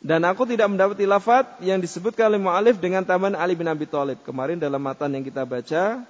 [0.00, 4.20] Dan aku tidak mendapati lafat yang disebutkan oleh mu'alif dengan taman Ali bin Abi Thalib.
[4.20, 6.04] Kemarin dalam matan yang kita baca,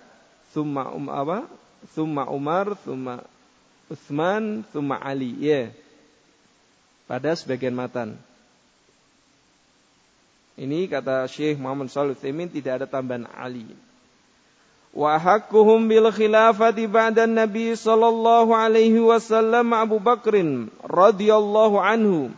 [0.51, 1.47] Thumma um apa?
[1.95, 3.23] Thumma Umar, Thumma
[3.87, 5.31] Uthman, Thumma Ali.
[5.39, 5.71] Yeah.
[7.07, 8.19] Pada sebagian matan.
[10.61, 13.65] Ini kata Syekh Muhammad Salih tidak ada tambahan Ali
[14.91, 15.15] wa
[15.87, 22.35] bil khilafati ba'da Nabi sallallahu alaihi wasallam Abu Bakrin radhiyallahu anhu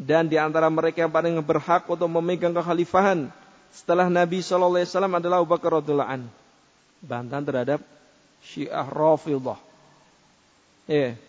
[0.00, 3.30] dan di antara mereka yang paling berhak untuk memegang kekhalifahan
[3.70, 6.30] setelah Nabi sallallahu alaihi wasallam adalah Abu Bakar radhiyallahu anhu.
[7.04, 7.80] Bantahan terhadap
[8.40, 9.60] Syiah Rafidhah.
[10.88, 11.20] Ya.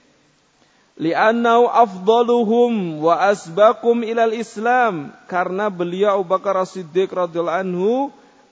[0.95, 7.93] Li'annahu afdaluhum wa asbakum ilal Islam karena beliau Abu Bakar As-Siddiq radhiyallahu anhu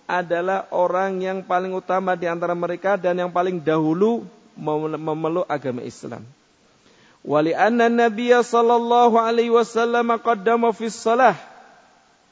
[0.03, 4.27] adalah orang yang paling utama di antara mereka dan yang paling dahulu
[4.59, 6.27] memeluk agama Islam.
[7.23, 11.39] Wali anna Nabi sallallahu alaihi wasallam qaddama fi salah.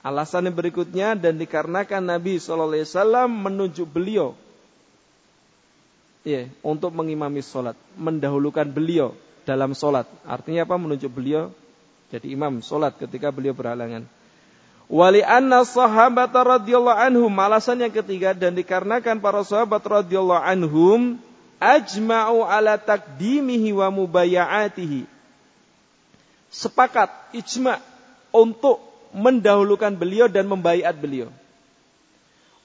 [0.04, 4.36] Alasan yang berikutnya dan dikarenakan Nabi sallallahu alaihi wasallam menunjuk beliau
[6.28, 9.16] ya, untuk mengimami salat, mendahulukan beliau
[9.48, 10.06] dalam salat.
[10.26, 10.76] Artinya apa?
[10.78, 11.54] Menunjuk beliau
[12.12, 14.04] jadi imam salat ketika beliau berhalangan.
[14.92, 21.16] Wali anna sahabat radhiyallahu anhum alasan yang ketiga dan dikarenakan para sahabat radhiyallahu anhum
[21.64, 25.08] ajma'u ala takdimihi wa mubaya'atihi.
[26.52, 27.80] Sepakat ijma'
[28.36, 28.84] untuk
[29.16, 31.32] mendahulukan beliau dan membaiat beliau.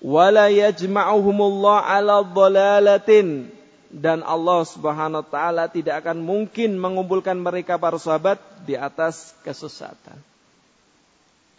[0.02, 3.54] Wala yajma'uhumullah ala dhalalatin
[3.90, 10.18] dan Allah Subhanahu wa taala tidak akan mungkin mengumpulkan mereka para sahabat di atas kesesatan.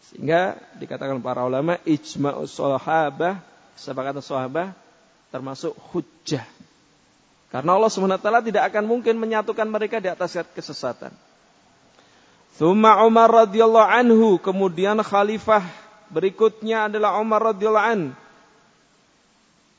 [0.08, 3.44] Sehingga dikatakan para ulama ijma'us sahabah,
[3.76, 4.68] kesepakatan sahabah
[5.32, 6.48] termasuk hujjah.
[7.48, 11.16] Karena Allah SWT tidak akan mungkin menyatukan mereka di atas kesesatan.
[12.60, 15.64] Thumma Umar radhiyallahu anhu, kemudian khalifah
[16.12, 18.02] berikutnya adalah Umar radhiyallahu an.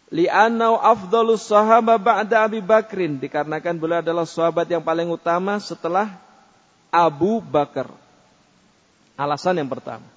[0.09, 3.21] Li'annau afdalus sahaba ba'da Abi Bakrin.
[3.21, 6.17] Dikarenakan beliau adalah sahabat yang paling utama setelah
[6.89, 7.93] Abu Bakar.
[9.21, 10.09] Alasan yang pertama.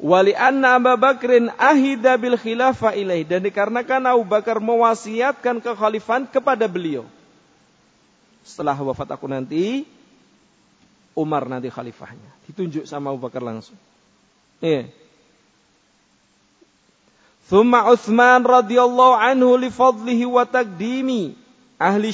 [0.00, 3.28] Wali anna Abu Bakrin ahida bil khilafah ilaih.
[3.28, 7.04] Dan dikarenakan Abu Bakar mewasiatkan kekhalifan kepada beliau.
[8.48, 9.84] Setelah wafat aku nanti,
[11.12, 12.32] Umar nanti khalifahnya.
[12.48, 13.76] Ditunjuk sama Abu Bakar langsung.
[14.64, 14.88] Iya.
[17.46, 21.38] Thumma Uthman radhiyallahu anhu li fadlihi wa takdimi
[21.78, 22.10] ahli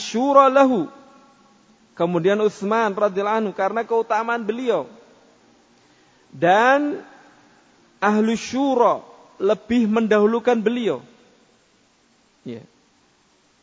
[0.53, 0.93] lahu.
[1.97, 4.85] Kemudian Uthman radhiyallahu anhu karena keutamaan beliau.
[6.33, 7.01] Dan
[8.01, 9.01] ahlu syura
[9.41, 11.01] lebih mendahulukan beliau.
[12.45, 12.65] Ya.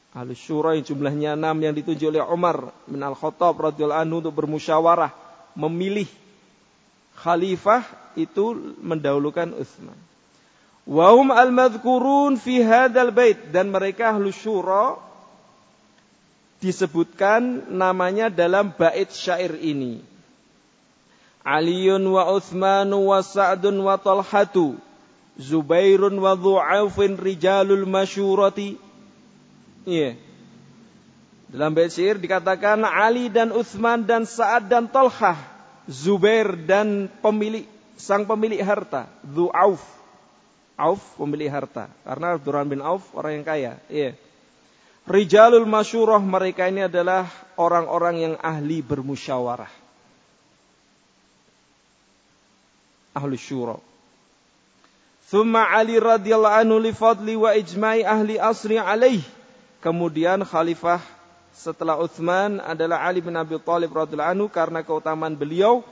[0.10, 5.14] Ahlu syura yang jumlahnya enam yang ditunjuk oleh Umar bin Al-Khattab radhiyallahu anhu untuk bermusyawarah
[5.54, 6.10] memilih
[7.14, 7.86] khalifah
[8.18, 10.09] itu mendahulukan Utsman.
[10.88, 13.52] Wahum al-madhkurun fi hadzal bait.
[13.52, 14.96] Dan mereka ahlu syura
[16.60, 20.04] disebutkan namanya dalam bait syair ini.
[21.44, 24.76] Aliun wa Uthman wa Sa'dun wa Talhatu
[25.40, 28.76] Zubairun wa Dhu'afin rijalul masyurati.
[29.88, 30.20] Iya.
[31.50, 35.40] Dalam bait syair dikatakan Ali dan Uthman dan Sa'ad dan Talhah
[35.90, 37.66] Zubair dan pemilik
[37.98, 39.82] sang pemilik harta Dhu'af
[40.80, 44.16] Auf pemilik harta karena Abdurrahman bin Auf orang yang kaya iya
[45.10, 47.26] Rijalul masyurah mereka ini adalah
[47.58, 49.90] orang-orang yang ahli bermusyawarah
[53.20, 53.76] ahli syura.
[55.30, 59.22] Thumma Ali radhiyallahu anhu li fadli wa ijma'i ahli asri alaih.
[59.84, 61.00] Kemudian khalifah
[61.54, 65.86] setelah Uthman adalah Ali bin Abi Thalib radhiyallahu anhu karena keutamaan beliau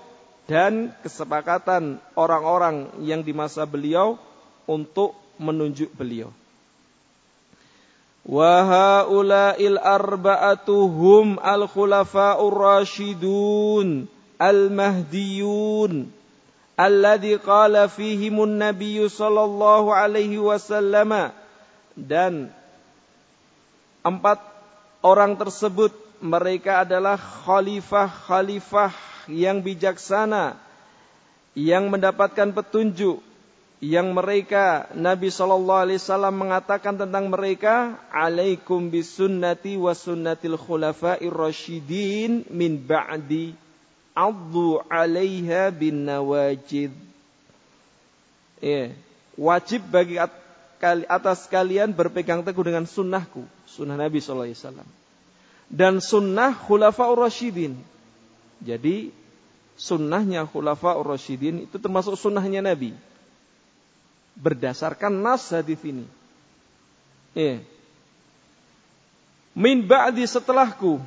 [0.47, 4.15] dan kesepakatan orang-orang yang di masa beliau
[4.67, 6.29] untuk menunjuk beliau.
[8.27, 16.11] Wa haula'il arba'atu hum al-khulafa'ur rasyidun al-mahdiyun
[16.77, 21.33] alladhi qala fihimun nabiyyu sallallahu alaihi wasallam
[21.97, 22.53] dan
[24.05, 24.43] empat
[25.01, 28.93] orang tersebut mereka adalah khalifah-khalifah
[29.31, 30.59] yang bijaksana
[31.57, 33.25] yang mendapatkan petunjuk
[33.77, 42.49] yang mereka Nabi sallallahu alaihi wasallam mengatakan tentang mereka alaikum bisunnati wa sunnatil khulafa'ir rasyidin
[42.49, 43.53] min ba'di
[44.17, 46.89] addu 'alaiha bin nawajid.
[48.57, 48.97] Ya,
[49.37, 50.17] wajib bagi
[51.05, 54.89] atas kalian berpegang teguh dengan sunnahku, sunnah Nabi sallallahu alaihi wasallam.
[55.69, 57.77] Dan sunnah khulafaur rasyidin.
[58.57, 59.13] Jadi
[59.77, 62.97] sunnahnya khulafaur rasyidin itu termasuk sunnahnya Nabi.
[64.37, 66.05] Berdasarkan nas hadis ini.
[67.33, 67.61] Ya.
[69.57, 71.01] Min ba'di setelahku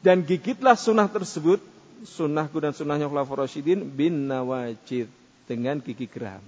[0.00, 1.60] dan gigitlah sunnah tersebut
[2.04, 5.12] sunnahku dan sunnahnya Khulafaur Rasyidin bin nawajid
[5.44, 6.44] dengan gigi geraham.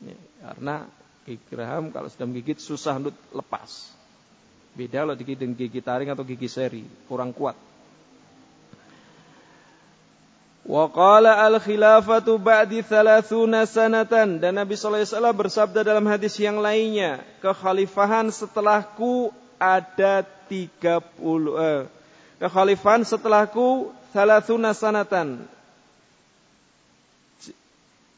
[0.00, 0.88] Ya, karena
[1.28, 3.92] gigi geraham kalau sudah menggigit susah untuk lepas.
[4.72, 7.58] Beda kalau digigit dengan gigi taring atau gigi seri, kurang kuat.
[10.64, 16.36] Wa qala al khilafatu ba'di thalathuna sanatan dan Nabi sallallahu alaihi wasallam bersabda dalam hadis
[16.36, 21.00] yang lainnya, kekhalifahan setelahku ada 30
[21.56, 21.82] eh,
[22.38, 25.46] kekhalifahan setelahku Thalathuna sanatan.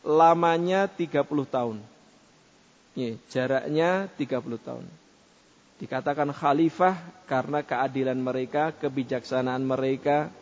[0.02, 1.76] Lamanya 30 tahun.
[2.96, 4.84] Ya, jaraknya 30 tahun.
[5.78, 6.96] Dikatakan khalifah
[7.28, 10.32] karena keadilan mereka, kebijaksanaan mereka.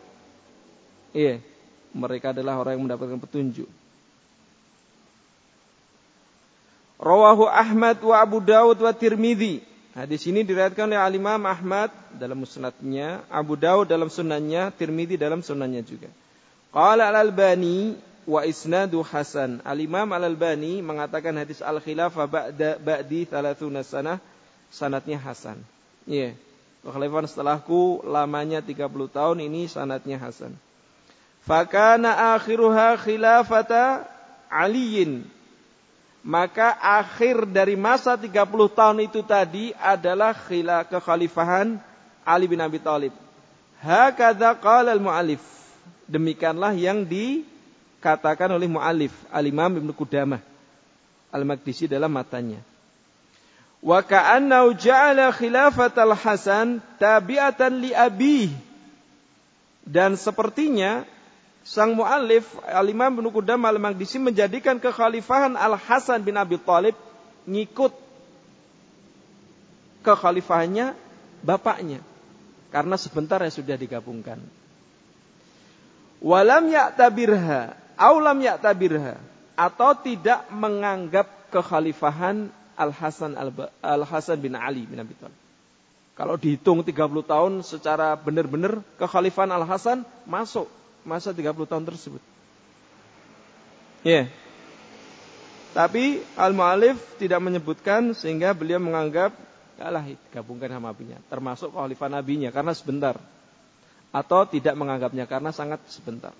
[1.11, 1.42] Iya,
[1.93, 3.68] mereka adalah orang yang mendapatkan petunjuk.
[7.01, 9.64] Rawahu Ahmad wa Abu Dawud wa Tirmidzi.
[9.97, 15.82] Hadis ini diriwayatkan oleh Al-Imam Ahmad dalam musnadnya, Abu Dawud dalam sunannya, Tirmidzi dalam sunannya
[15.82, 16.12] juga.
[16.70, 19.64] Qala Al-Albani wa isnadu hasan.
[19.66, 24.22] Al-Imam Al-Albani mengatakan hadis al-khilafah ba'da ba'di 30 sanah
[24.70, 25.59] sanatnya hasan.
[26.07, 26.32] Iya.
[26.36, 26.51] Yeah.
[26.80, 30.57] Kekhalifahan setelahku lamanya 30 tahun ini sanatnya hasan.
[31.45, 34.05] Fakana akhiruha khilafata
[34.51, 35.24] Aliyin.
[36.20, 38.36] Maka akhir dari masa 30
[38.76, 41.80] tahun itu tadi adalah khila kekhalifahan
[42.28, 43.14] Ali bin Abi Thalib.
[43.80, 45.41] Hakadha qala al-mu'alif.
[46.05, 50.43] Demikianlah yang dikatakan oleh mu'alif Al-Imam Ibn Qudamah
[51.32, 52.61] Al-Maqdisi dalam matanya.
[53.80, 58.53] Wa ka'annahu ja'ala khilafatal Hasan tabi'atan li abi.
[59.88, 61.09] Dan sepertinya
[61.64, 66.96] sang muallif Al-Imam Ibnu Qudamah Al-Maqdisi menjadikan kekhalifahan Al-Hasan bin Abi Thalib
[67.44, 67.92] ngikut
[70.00, 70.96] kekhalifahannya
[71.44, 72.00] bapaknya
[72.70, 74.38] karena sebentar ya sudah digabungkan.
[76.20, 79.16] Walam ya'tabirha, aulam ya'tabirha
[79.56, 82.48] atau tidak menganggap kekhalifahan
[82.80, 85.36] Al Hasan Al Hasan bin Ali bin Abi Thalib.
[86.16, 90.68] Kalau dihitung 30 tahun secara benar-benar kekhalifahan Al Hasan masuk
[91.07, 92.22] masa 30 tahun tersebut.
[94.05, 94.11] Ya.
[94.11, 94.26] Yeah.
[95.70, 99.30] Tapi Al Mu'alif tidak menyebutkan sehingga beliau menganggap
[99.78, 100.03] kalah
[100.34, 103.14] gabungkan sama abinya, termasuk kekhalifahan nabinya karena sebentar.
[104.11, 106.34] Atau tidak menganggapnya karena sangat sebentar.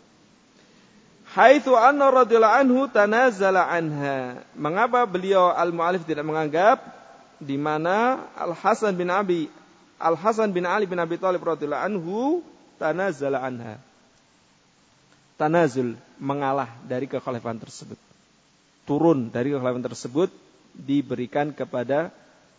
[1.31, 4.43] Haitsu anna radhiyallahu anhu tanazala anha.
[4.59, 6.83] Mengapa beliau al-mu'alif tidak menganggap
[7.39, 9.47] di mana Al-Hasan bin Abi
[10.01, 12.17] Al-Hasan bin Ali bin Abi Thalib radhiyallahu anhu
[12.83, 13.77] tanazala anha.
[15.41, 17.97] Tanazul mengalah dari kekhalifahan tersebut.
[18.85, 20.29] Turun dari kekhalifahan tersebut
[20.77, 22.13] diberikan kepada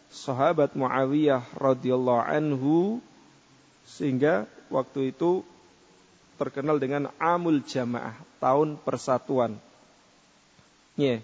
[0.09, 2.97] sahabat Muawiyah radhiyallahu anhu
[3.85, 5.45] sehingga waktu itu
[6.41, 9.61] terkenal dengan Amul Jamaah, tahun persatuan.
[10.97, 11.05] Ya.
[11.05, 11.19] Yeah.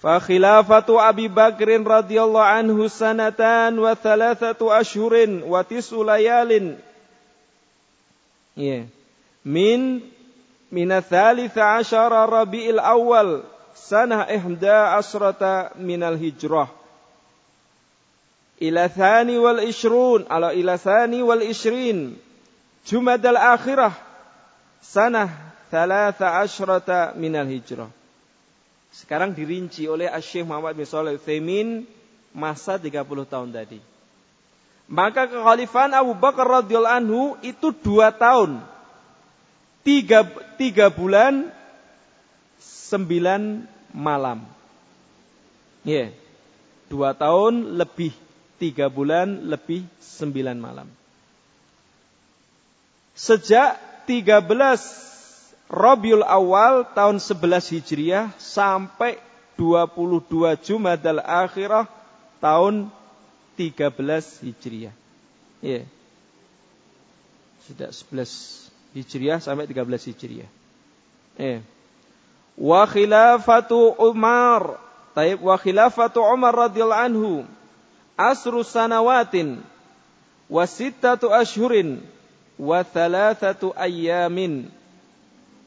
[0.00, 6.76] Fa khilafatu Abi Bakrin radhiyallahu anhu sanatan wa thalathatu ashhurin wa tis'u layalin.
[8.60, 8.84] Ya.
[8.84, 8.99] Yeah.
[9.44, 10.04] Min
[10.70, 13.42] min thalitha asyara Rabi'il Awal
[13.74, 16.68] sanah ihda asrata minal hijrah
[18.60, 22.20] ila thani wal ishrun ala ila thani wal ishrin
[22.84, 23.92] Jumadal akhirah
[24.80, 25.28] sanah
[25.68, 27.92] thalatha asyrata minal hijrah.
[28.90, 31.86] Sekarang dirinci oleh Asyik Muhammad bin Salih Femin
[32.34, 32.90] masa 30
[33.28, 33.78] tahun tadi.
[34.90, 38.58] Maka kekhalifahan Abu Bakar radhiyallahu anhu itu dua tahun.
[39.80, 40.28] Tiga,
[40.60, 41.48] tiga bulan,
[42.60, 43.64] sembilan
[43.96, 44.44] malam.
[45.82, 46.08] Ya, yeah.
[46.92, 48.12] dua tahun lebih,
[48.60, 50.88] tiga bulan lebih, sembilan malam
[53.20, 53.76] sejak
[54.08, 59.20] 13 Rabiul Awal tahun 11 Hijriah sampai
[59.60, 61.84] 22 Jumadal Akhirah
[62.40, 62.88] tahun
[63.60, 63.92] 13
[64.40, 64.94] Hijriah.
[65.60, 65.84] Ya.
[65.84, 65.84] Yeah.
[67.68, 70.50] Sudah 11 Hijriah sampai 13 Hijriah.
[71.38, 71.62] Yeah.
[72.58, 74.76] Wa khilafatu Umar.
[75.10, 77.32] Taib wa khilafatu Umar radhiyallahu anhu
[78.14, 79.58] asru sanawatin
[80.46, 81.98] wa sittatu ashhurin
[82.60, 84.68] wa thalathatu ayyamin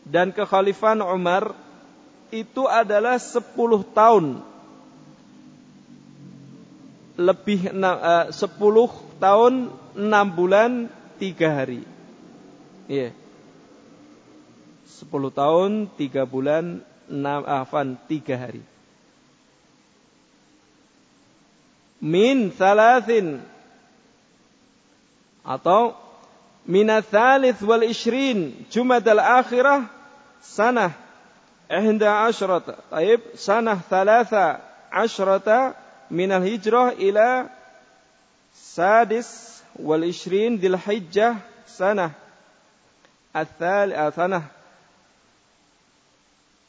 [0.06, 1.58] dan kekhalifahan Umar
[2.30, 3.42] itu adalah 10
[3.96, 4.26] tahun
[7.18, 9.54] lebih 10 eh, tahun
[9.96, 10.72] 6 bulan
[11.22, 11.93] 3 hari.
[12.88, 13.12] Iya.
[13.12, 13.24] Yeah.
[15.04, 16.80] 10 tahun 3 bulan
[17.12, 18.64] 6 afan 3 hari.
[22.04, 23.40] Min thalathin
[25.44, 25.96] atau
[26.68, 29.88] minathalith wal ishrin jumadal akhirah
[30.40, 30.96] sanah
[31.68, 35.76] ihda ashrata taib sanah thalatha ashrata
[36.12, 37.48] minal hijrah ila
[38.52, 42.23] sadis wal ishrin dil hijjah sanah
[43.37, 44.43] الثالث سنة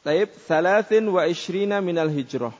[0.04, 2.52] طيب ثلاث وعشرين من الهجرة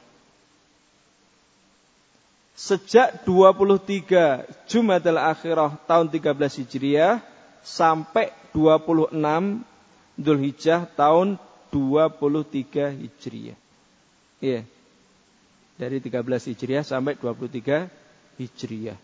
[2.60, 7.24] sejak 23 Jumadil Akhirah tahun 13 Hijriah
[7.64, 9.16] sampai 26
[10.20, 11.40] Hijjah tahun
[11.72, 13.58] 23 Hijriah.
[14.44, 14.60] Iya.
[15.80, 17.88] Dari 13 Hijriah sampai 23
[18.36, 19.00] Hijriah.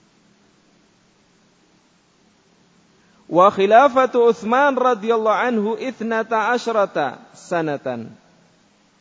[3.32, 8.12] Wa khilafatu Utsman radhiyallahu anhu ithnata asyrata sanatan.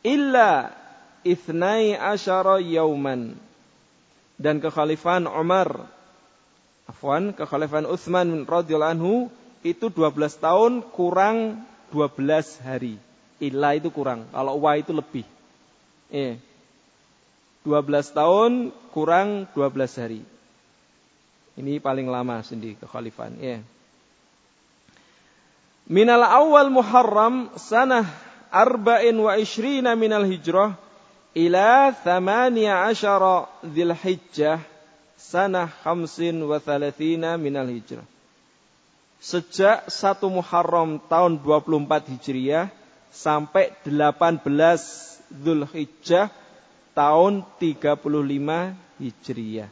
[0.07, 0.71] Illa
[1.27, 3.35] ithnai asyara yauman.
[4.39, 5.83] Dan kekhalifahan Umar
[6.87, 9.15] afwan kekhalifahan Utsman radhiyallahu anhu
[9.67, 13.03] itu 12 tahun kurang 12 hari.
[13.43, 15.27] Illa itu kurang kalau wa itu lebih.
[16.07, 16.39] Eh
[17.67, 20.23] 12 tahun kurang 12 hari.
[21.59, 23.63] Ini paling lama sendiri kekhalifahan ya yeah.
[25.91, 28.07] Minal awal Muharram sanah
[28.55, 30.79] arba'in wa ishrina minal hijrah
[31.35, 34.63] ila thamaniya asyara dhil hijjah
[35.19, 38.07] sanah khamsin wa thalathina minal hijrah.
[39.19, 42.71] Sejak satu Muharram tahun 24 Hijriah
[43.13, 44.47] sampai 18
[45.29, 46.33] Dhul Hijjah
[46.95, 47.99] tahun 35
[48.97, 49.69] Hijriah.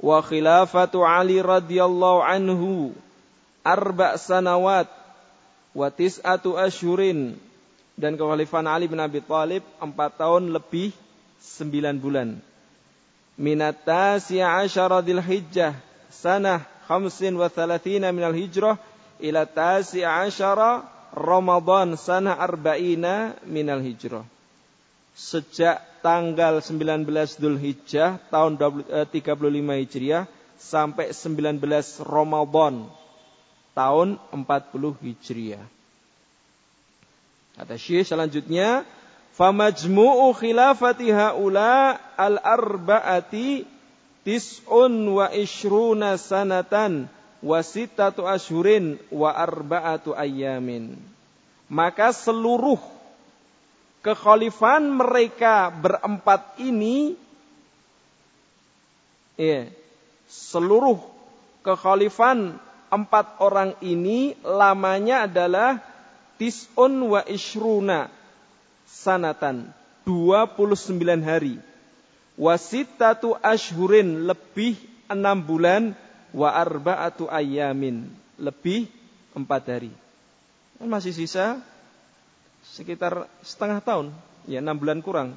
[0.00, 2.96] Wa khilafatu Ali radhiyallahu anhu
[3.64, 4.88] arba sanawat
[5.76, 7.36] wa tis'atu asyurin
[7.94, 10.90] dan kekhalifahan Ali bin Abi Thalib empat tahun lebih
[11.40, 12.28] sembilan bulan.
[13.40, 15.00] Minat tasya asyara
[16.12, 18.76] sanah khamsin wa thalathina minal hijrah
[19.20, 24.24] ila tasya asyara Ramadan sanah arba'ina minal hijrah.
[25.10, 27.04] Sejak tanggal 19
[27.36, 30.24] Dhul Hijjah tahun 35 eh, Hijriah
[30.56, 31.60] sampai 19
[32.08, 32.88] Ramadan
[33.74, 35.66] tahun 40 Hijriah.
[37.56, 38.88] Kata Syekh selanjutnya,
[39.36, 43.68] famajmu'u khilafati haula al-arba'ati
[44.24, 47.08] tis'un wa ishruna sanatan
[47.40, 50.96] wa sittatu ashurin wa arba'atu ayyamin.
[51.70, 52.80] Maka seluruh
[54.04, 57.14] kekhalifahan mereka berempat ini
[59.36, 59.68] ya,
[60.28, 61.00] seluruh
[61.64, 62.56] kekhalifahan
[62.90, 65.78] empat orang ini lamanya adalah
[66.36, 68.10] tis'un wa ishruna
[68.90, 69.70] sanatan.
[70.04, 71.56] 29 hari.
[72.34, 74.74] Wasitatu ashhurin lebih
[75.06, 75.94] enam bulan.
[76.34, 78.10] Wa arba'atu ayamin.
[78.38, 78.90] Lebih
[79.38, 79.92] empat hari.
[80.80, 81.60] Masih sisa
[82.64, 84.06] sekitar setengah tahun.
[84.48, 85.36] Ya enam bulan kurang.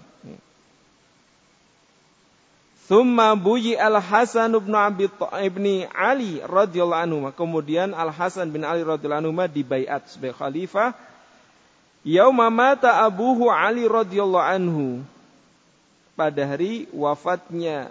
[2.83, 5.07] Thumma buyi al-Hasan bin Abi
[5.39, 7.19] ibni Ali radhiyallahu anhu.
[7.31, 10.91] Kemudian Al-Hasan bin Ali radhiyallahu anhu dibaiat sebagai khalifah.
[12.03, 14.87] Yauma mata abuhu Ali radhiyallahu anhu.
[16.19, 17.87] Pada hari wafatnya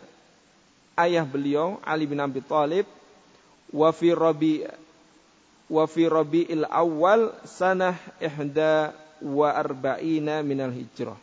[1.00, 2.84] ayah beliau Ali bin Abi Thalib
[3.72, 4.68] wa fi rabi
[5.72, 8.92] wa fi rabi'il awal sanah ihda
[9.24, 11.16] wa arba'ina minal hijrah.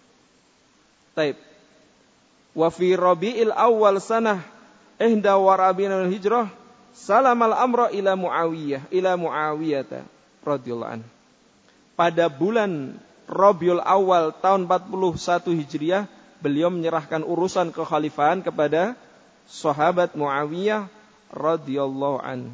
[1.13, 1.37] Taib
[2.59, 4.43] wa fi rabi'il awal sanah
[4.99, 6.51] ihda warabina hijrah
[6.91, 10.03] salamal amra ila Muawiyah ila Muawiyah
[10.43, 11.01] radhiyallahu an.
[11.95, 12.99] Pada bulan
[13.29, 16.03] Rabiul Awal tahun 41 Hijriah
[16.41, 18.95] beliau menyerahkan urusan kekhalifahan kepada
[19.45, 20.89] sahabat Muawiyah
[21.31, 22.51] radhiyallahu an.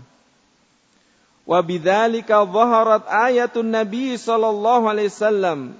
[1.46, 5.78] Wa bidzalika dhaharat ayatun Nabi sallallahu alaihi wasallam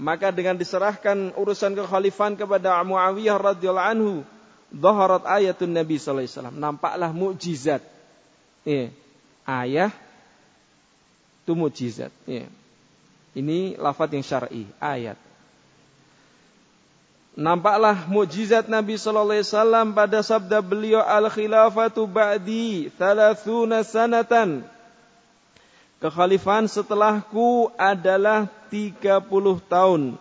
[0.00, 4.14] maka dengan diserahkan urusan kekhalifahan kepada Muawiyah radhiyallahu anhu,
[4.72, 6.56] dhaharat ayatun Nabi sallallahu alaihi wasallam.
[6.56, 7.84] Nampaklah mukjizat.
[8.64, 8.88] Ya.
[9.44, 9.92] Ayah
[11.44, 12.08] itu mukjizat.
[12.24, 12.48] Ya.
[13.36, 15.20] Ini lafaz yang syar'i, ayat.
[17.36, 23.36] Nampaklah mukjizat Nabi sallallahu alaihi wasallam pada sabda beliau al khilafatu ba'di 30
[23.84, 24.64] sanatan.
[26.00, 29.26] Kekhalifahan setelahku adalah 30
[29.66, 30.14] tahun.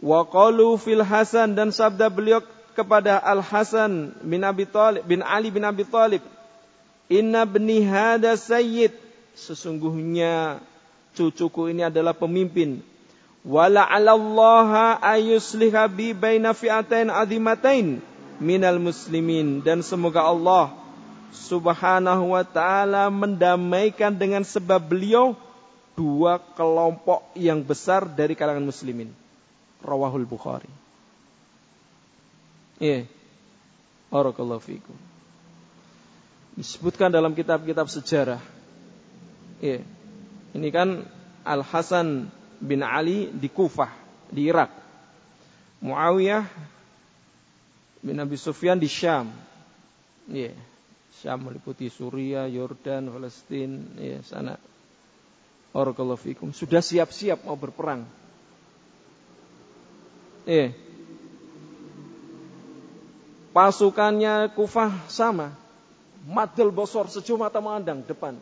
[0.00, 0.22] Wa
[0.80, 2.40] fil Hasan dan sabda beliau
[2.72, 6.22] kepada Al Hasan bin Abi Thalib bin Ali bin Abi Thalib,
[7.10, 8.94] "Inna bni hada sayyid."
[9.34, 10.62] Sesungguhnya
[11.14, 12.78] cucuku ini adalah pemimpin.
[13.42, 17.98] Wala 'alallaha ayusliha bi baina fi'atain azimatain
[18.38, 20.70] minal muslimin dan semoga Allah
[21.34, 25.34] subhanahu wa ta'ala mendamaikan dengan sebab beliau
[25.98, 29.10] dua kelompok yang besar dari kalangan muslimin.
[29.82, 30.70] Rawahul Bukhari.
[32.78, 33.10] Iya.
[34.14, 34.94] Barakallahu fikum.
[36.54, 38.38] Disebutkan dalam kitab-kitab sejarah.
[39.58, 39.82] Iya.
[40.54, 41.02] Ini kan
[41.42, 42.30] Al-Hasan
[42.62, 43.90] bin Ali di Kufah,
[44.30, 44.70] di Irak.
[45.82, 46.46] Muawiyah
[48.02, 49.30] bin Abi Sufyan di Syam.
[50.30, 50.54] Iya.
[51.18, 54.54] Syam meliputi Suria, Yordan, Palestina, ya sana.
[55.78, 56.50] Barakallahu.
[56.50, 58.02] Sudah siap-siap mau berperang.
[60.42, 60.74] Eh.
[63.54, 65.54] Pasukannya Kufah sama.
[66.26, 68.34] Madal bosor sejauh mata memandang depan.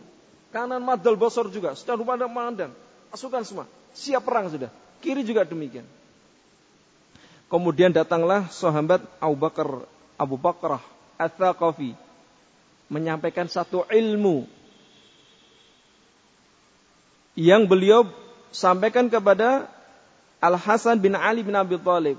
[0.49, 2.73] Kanan madal bosor juga, sejauh mata memandang.
[3.13, 4.73] Pasukan semua, siap perang sudah.
[5.05, 5.85] Kiri juga demikian.
[7.53, 10.83] Kemudian datanglah sahabat Abu Bakar Abu Bakrah
[11.21, 11.95] Ats-Tsaqafi
[12.91, 14.49] menyampaikan satu ilmu
[17.37, 18.09] yang beliau
[18.51, 19.69] sampaikan kepada
[20.41, 22.19] Al Hasan bin Ali bin Abi Thalib.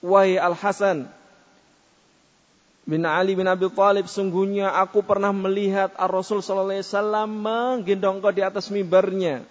[0.00, 1.10] Wahai Al Hasan
[2.88, 8.18] bin Ali bin Abi Thalib, sungguhnya aku pernah melihat Ar Rasul sallallahu alaihi wasallam menggendong
[8.24, 9.44] kau di atas mimbarnya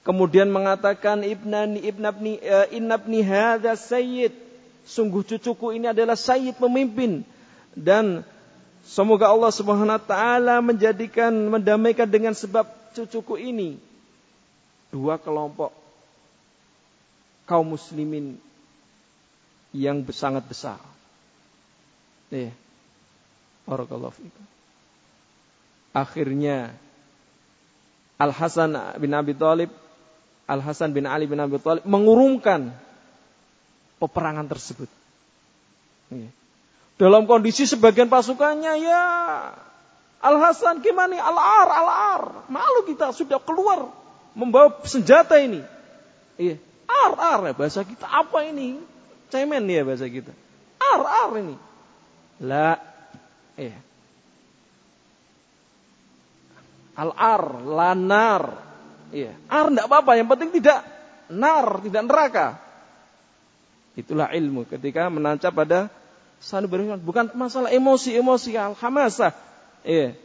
[0.00, 4.32] Kemudian mengatakan ibnani ibnabni uh, innabni hadza sayyid.
[4.88, 7.20] Sungguh cucuku ini adalah sayyid pemimpin
[7.76, 8.24] dan
[8.80, 12.64] semoga Allah Subhanahu wa taala menjadikan mendamaikan dengan sebab
[12.94, 13.78] cucuku ini
[14.90, 15.70] dua kelompok
[17.46, 18.38] kaum muslimin
[19.70, 20.78] yang sangat besar.
[22.30, 22.54] Ya.
[23.66, 24.14] Barakallahu.
[25.90, 26.74] Akhirnya
[28.18, 29.70] Al Hasan bin Abi Thalib
[30.50, 32.74] Al Hasan bin Ali bin Abi Thalib mengurungkan
[34.02, 34.90] peperangan tersebut.
[36.98, 39.06] Dalam kondisi sebagian pasukannya ya
[40.20, 41.16] Al Hasan gimana?
[41.16, 42.22] Al Ar, Al Ar.
[42.52, 43.88] Malu kita sudah keluar
[44.36, 45.64] membawa senjata ini.
[46.36, 46.60] Iya.
[46.90, 48.80] Ar, ar ya bahasa kita apa ini?
[49.32, 50.34] Cemen ya bahasa kita.
[50.80, 51.56] Ar, ar ini.
[52.42, 52.76] La.
[53.56, 53.78] Iya.
[57.00, 58.44] Al ar, lanar,
[59.10, 59.34] Iya.
[59.50, 60.86] Ar tidak apa-apa, yang penting tidak
[61.30, 62.46] nar, tidak neraka.
[63.98, 65.90] Itulah ilmu ketika menancap pada
[66.38, 67.02] sanu beriman.
[67.02, 69.34] Bukan masalah emosi-emosi al-hamasah.
[69.84, 70.16] Iya.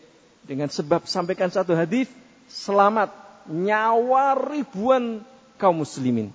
[0.45, 2.05] Dengan sebab sampaikan satu hadis
[2.51, 3.09] selamat
[3.49, 5.25] nyawa ribuan
[5.57, 6.29] kaum muslimin.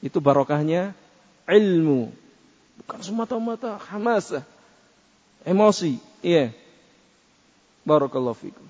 [0.00, 0.96] Itu barokahnya
[1.44, 2.08] ilmu.
[2.80, 4.44] Bukan semata-mata hamasah.
[5.44, 6.00] Emosi.
[6.24, 6.56] Iya.
[7.84, 8.66] Barakallahu fikum.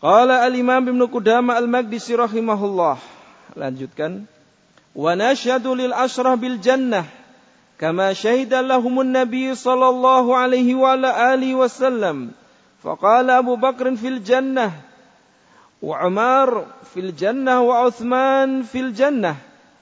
[0.00, 3.00] Qala al-Imam Ibnu Qudamah al-Maqdisi rahimahullah.
[3.56, 4.28] Lanjutkan.
[4.92, 7.08] Wa nashhadu lil ashrah bil jannah
[7.80, 12.30] كما شهد لهم النبي صلى الله عليه وعلى آله وسلم.
[12.82, 14.72] فقال أبو بكر في الجنة
[15.82, 19.36] وعمار في الجنة وعثمان في الجنة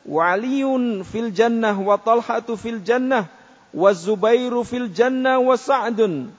[0.08, 0.64] وعلي
[1.12, 3.26] في الجنة وطلحة في الجنة
[3.74, 6.30] والزبير في الجنة وسعد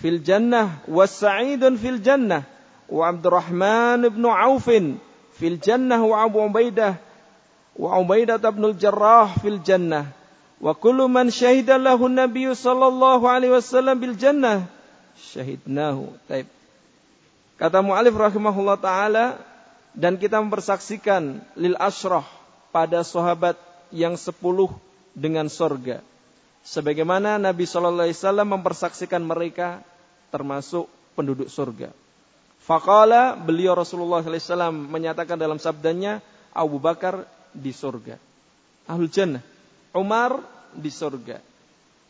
[0.00, 2.42] في الجنة والسعيد في الجنة
[2.88, 4.70] وعبد الرحمن بن عوف
[5.38, 6.94] في الجنة وأبو عبيدة
[7.76, 10.06] وعبيدة بن الجراح في الجنة.
[10.58, 14.66] Wa kullu man syahida lahu Nabi sallallahu alaihi wasallam bil jannah
[15.18, 16.14] syahidnahu.
[16.26, 16.46] Taib.
[17.58, 19.38] Kata muallif rahimahullah ta'ala,
[19.98, 22.22] dan kita mempersaksikan lil asroh
[22.70, 23.58] pada sahabat
[23.90, 24.70] yang sepuluh
[25.10, 25.98] dengan sorga.
[26.62, 29.82] Sebagaimana Nabi Sallallahu Alaihi Wasallam mempersaksikan mereka
[30.30, 30.86] termasuk
[31.18, 31.90] penduduk surga.
[32.68, 36.20] faqala beliau Rasulullah SAW menyatakan dalam sabdanya
[36.52, 37.24] Abu Bakar
[37.56, 38.20] di surga.
[38.84, 39.40] Ahlul Jannah.
[39.96, 40.42] Umar
[40.74, 41.40] di surga.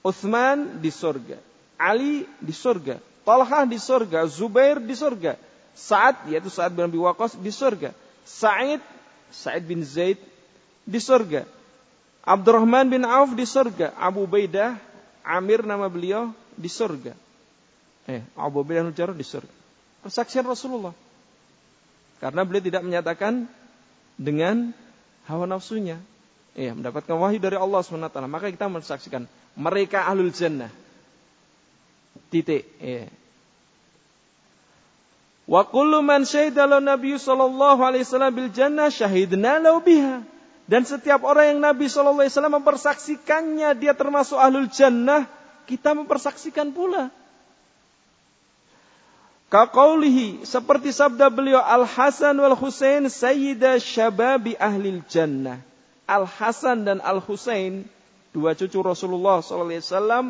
[0.02, 1.38] Uthman di surga.
[1.78, 2.98] Ali di surga.
[3.22, 4.26] Talha di surga.
[4.26, 5.38] Zubair di surga.
[5.78, 7.94] Sa'ad yaitu Sa'ad bin Abi Waqqas di surga.
[8.26, 8.82] Sa'id
[9.30, 10.18] Sa'id bin Zaid
[10.82, 11.46] di surga.
[12.26, 13.94] Abdurrahman bin Auf di surga.
[13.94, 14.76] Abu Baidah
[15.22, 17.12] Amir nama beliau di surga.
[18.08, 19.54] Eh, Abu Baidah di surga.
[20.02, 20.96] Persaksian Rasulullah.
[22.18, 23.46] Karena beliau tidak menyatakan
[24.18, 24.74] dengan
[25.30, 26.00] hawa nafsunya.
[26.58, 28.18] Iya, mendapatkan wahyu dari Allah SWT.
[28.26, 30.74] Maka kita mensaksikan mereka ahlul jannah.
[32.34, 32.66] Titik.
[32.82, 33.06] Iya.
[35.46, 40.26] Wa kullu man syahida Nabi sallallahu alaihi wasallam bil jannah syahidna lahu biha.
[40.66, 45.30] Dan setiap orang yang Nabi sallallahu alaihi wasallam mempersaksikannya dia termasuk ahlul jannah,
[45.70, 47.08] kita mempersaksikan pula.
[49.48, 55.64] Kaqaulihi seperti sabda beliau Al Hasan wal Husain sayyida syababi ahli jannah.
[56.08, 57.84] Al Hasan dan Al Husain
[58.32, 60.24] dua cucu Rasulullah sallallahu alaihi wasallam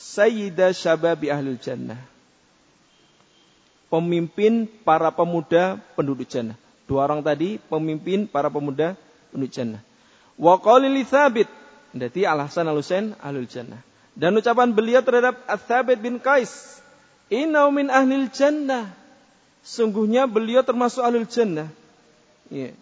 [0.00, 2.00] sayyida syababi ahli jannah.
[3.92, 6.56] Pemimpin para pemuda penduduk jannah.
[6.88, 8.96] Dua orang tadi pemimpin para pemuda
[9.28, 9.84] penduduk jannah.
[10.40, 11.48] Wa qalili thabit.
[11.92, 13.80] Berarti Al Hasan Al Husain ahlul jannah.
[14.18, 16.78] Dan ucapan beliau terhadap Al-Thabit bin Qais
[17.28, 18.88] Inau min ahlil jannah.
[19.60, 21.68] Sungguhnya beliau termasuk ahlul jannah.
[22.48, 22.72] Ya.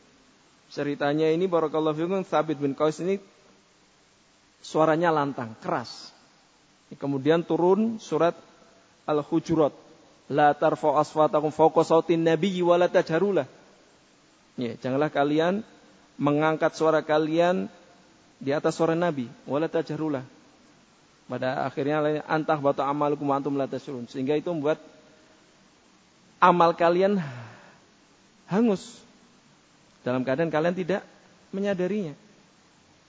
[0.77, 3.17] Ceritanya ini barakallahu fikum Thabit bin Qais ini
[4.61, 6.13] suaranya lantang, keras.
[7.01, 8.37] Kemudian turun surat
[9.09, 9.73] Al-Hujurat.
[10.29, 12.93] La tarfa'u aswatakum fawqa sautin nabiyyi wa la.
[14.61, 15.65] Ya, janganlah kalian
[16.21, 17.73] mengangkat suara kalian
[18.37, 20.29] di atas suara Nabi, wala tajharulah.
[21.25, 23.65] Pada akhirnya antah batu amalukum antum la.
[24.13, 24.77] Sehingga itu membuat
[26.37, 27.17] amal kalian
[28.45, 29.06] hangus
[30.07, 31.03] dalam keadaan kalian tidak
[31.51, 32.15] menyadarinya.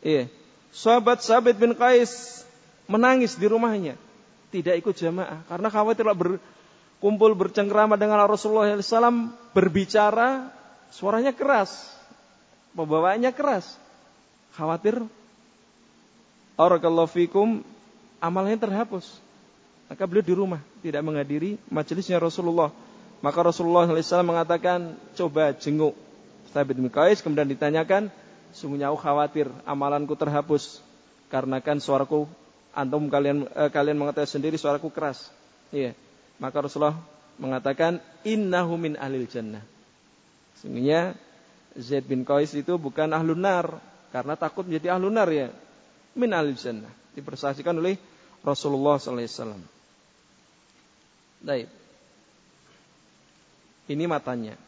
[0.01, 0.33] Iya.
[0.73, 2.41] Sahabat Sabit bin Qais
[2.89, 3.93] menangis di rumahnya,
[4.49, 10.49] tidak ikut jamaah karena khawatir berkumpul bercengkrama dengan Rasulullah SAW berbicara
[10.89, 11.69] suaranya keras,
[12.73, 13.77] pembawaannya keras,
[14.57, 15.05] khawatir
[16.57, 17.61] Barakallahu fikum
[18.17, 19.21] amalnya terhapus.
[19.85, 22.73] Maka beliau di rumah tidak menghadiri majelisnya Rasulullah.
[23.21, 25.93] Maka Rasulullah SAW mengatakan, coba jenguk
[26.51, 27.19] Thabit bin Qais.
[27.19, 28.11] Kemudian ditanyakan,
[28.51, 30.83] sungguhnya aku khawatir amalanku terhapus.
[31.27, 32.27] Karena kan suaraku,
[32.71, 35.31] antum kalian eh, kalian mengetahui sendiri suaraku keras.
[35.71, 35.95] Iya.
[36.39, 36.95] Maka Rasulullah
[37.41, 39.63] mengatakan, innahu min ahlil jannah.
[40.57, 41.13] Sungguhnya
[41.77, 43.77] Zaid bin Qais itu bukan ahlun nar.
[44.09, 45.51] Karena takut menjadi ahlun nar ya
[46.17, 46.89] min al jannah.
[47.13, 47.97] Dipersaksikan oleh
[48.41, 49.61] Rasulullah SAW.
[51.41, 51.69] Baik.
[53.87, 54.66] Ini matanya.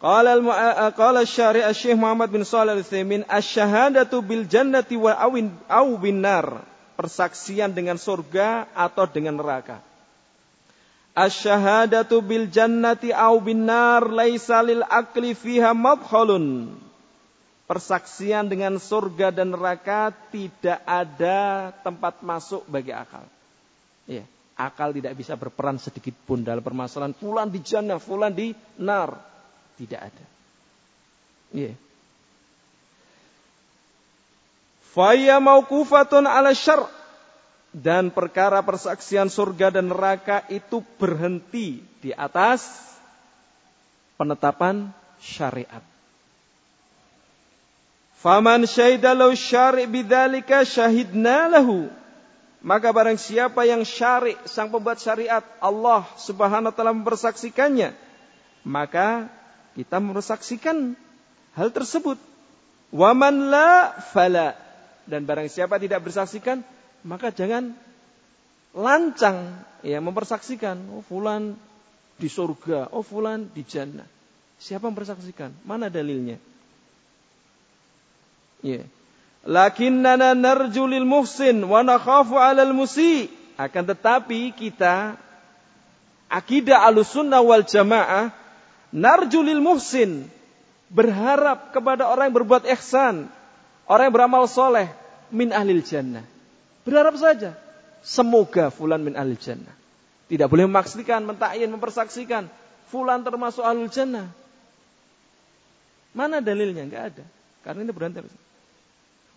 [0.00, 6.24] Qala al syari' Syekh Muhammad bin Shalih Al-Utsaimin asy-syahadatu bil jannati wa awin aw bin
[6.24, 6.64] nar.
[6.96, 9.84] Persaksian dengan surga atau dengan neraka.
[11.12, 16.72] Asy-syahadatu bil jannati aw bin nar laisa lil akli fiha madkhalun
[17.70, 23.22] persaksian dengan surga dan neraka tidak ada tempat masuk bagi akal.
[24.10, 24.26] Ya,
[24.58, 28.50] akal tidak bisa berperan sedikit pun dalam permasalahan fulan di jannah, fulan di
[28.82, 29.14] nar.
[29.80, 30.24] Tidak ada.
[31.56, 31.72] Ya.
[34.92, 36.84] Faya mauqufatun ala syar'
[37.72, 42.66] dan perkara persaksian surga dan neraka itu berhenti di atas
[44.20, 45.80] penetapan syariat.
[48.20, 51.88] Faman syahida lau syari' bidzalika syahidna lahu.
[52.60, 57.96] Maka barang siapa yang syari' sang pembuat syariat Allah Subhanahu wa taala mempersaksikannya,
[58.68, 59.32] maka
[59.80, 60.92] kita mempersaksikan
[61.56, 62.20] hal tersebut.
[62.92, 64.52] Waman la fala.
[65.08, 66.60] Dan barang siapa tidak bersaksikan,
[67.08, 67.72] maka jangan
[68.76, 71.56] lancang ya mempersaksikan, oh fulan
[72.20, 74.04] di surga, oh fulan di jannah.
[74.60, 75.56] Siapa mempersaksikan?
[75.64, 76.36] Mana dalilnya?
[78.60, 78.84] Ya.
[79.48, 83.32] Lakinnana narju lil muhsin wa nakhafu 'alal musi.
[83.56, 85.16] Akan tetapi kita
[86.28, 88.36] akidah Ahlussunnah wal Jamaah
[88.90, 90.26] narju lil muhsin
[90.90, 93.30] berharap kepada orang yang berbuat ihsan,
[93.86, 94.90] orang yang beramal soleh
[95.30, 96.26] min ahlil jannah.
[96.82, 97.54] Berharap saja.
[98.02, 99.74] Semoga fulan min ahlil jannah.
[100.30, 102.46] Tidak boleh memaksikan, mentakyin, mempersaksikan.
[102.90, 104.30] Fulan termasuk ahlul jannah.
[106.10, 106.86] Mana dalilnya?
[106.86, 107.24] Enggak ada.
[107.62, 108.26] Karena ini berhenti.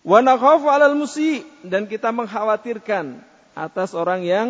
[0.02, 3.18] Wa nakhafu 'alal musi dan kita mengkhawatirkan
[3.54, 4.48] atas orang yang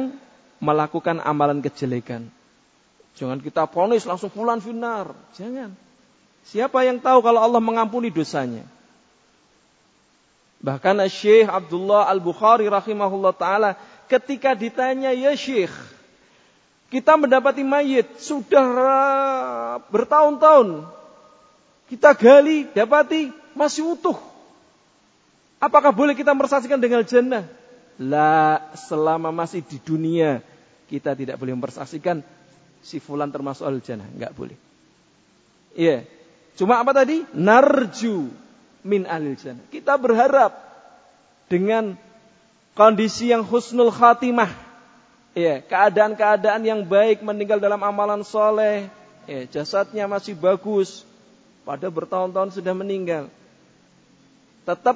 [0.59, 2.33] melakukan amalan kejelekan.
[3.15, 5.15] Jangan kita ponis langsung fulan finar.
[5.39, 5.71] Jangan.
[6.45, 8.67] Siapa yang tahu kalau Allah mengampuni dosanya?
[10.65, 13.71] Bahkan Syekh Abdullah Al-Bukhari rahimahullah taala
[14.09, 15.73] ketika ditanya, "Ya Syekh,
[16.95, 20.87] kita mendapati mayit sudah bertahun-tahun.
[21.91, 24.15] Kita gali, dapati masih utuh.
[25.59, 27.51] Apakah boleh kita mempersaksikan dengan jannah?
[27.99, 30.39] La, selama masih di dunia
[30.91, 32.23] kita tidak boleh mempersaksikan
[32.85, 34.55] si fulan termasuk al jannah, enggak boleh.
[35.73, 35.89] Iya.
[35.89, 36.01] Yeah.
[36.55, 37.25] Cuma apa tadi?
[37.35, 38.31] Narju
[38.85, 39.65] min al jannah.
[39.73, 40.55] Kita berharap
[41.49, 41.97] dengan
[42.77, 44.53] kondisi yang husnul khatimah.
[45.35, 48.87] Ya, keadaan-keadaan yang baik meninggal dalam amalan soleh,
[49.27, 51.03] ya, jasadnya masih bagus,
[51.67, 53.27] pada bertahun-tahun sudah meninggal.
[54.63, 54.95] Tetap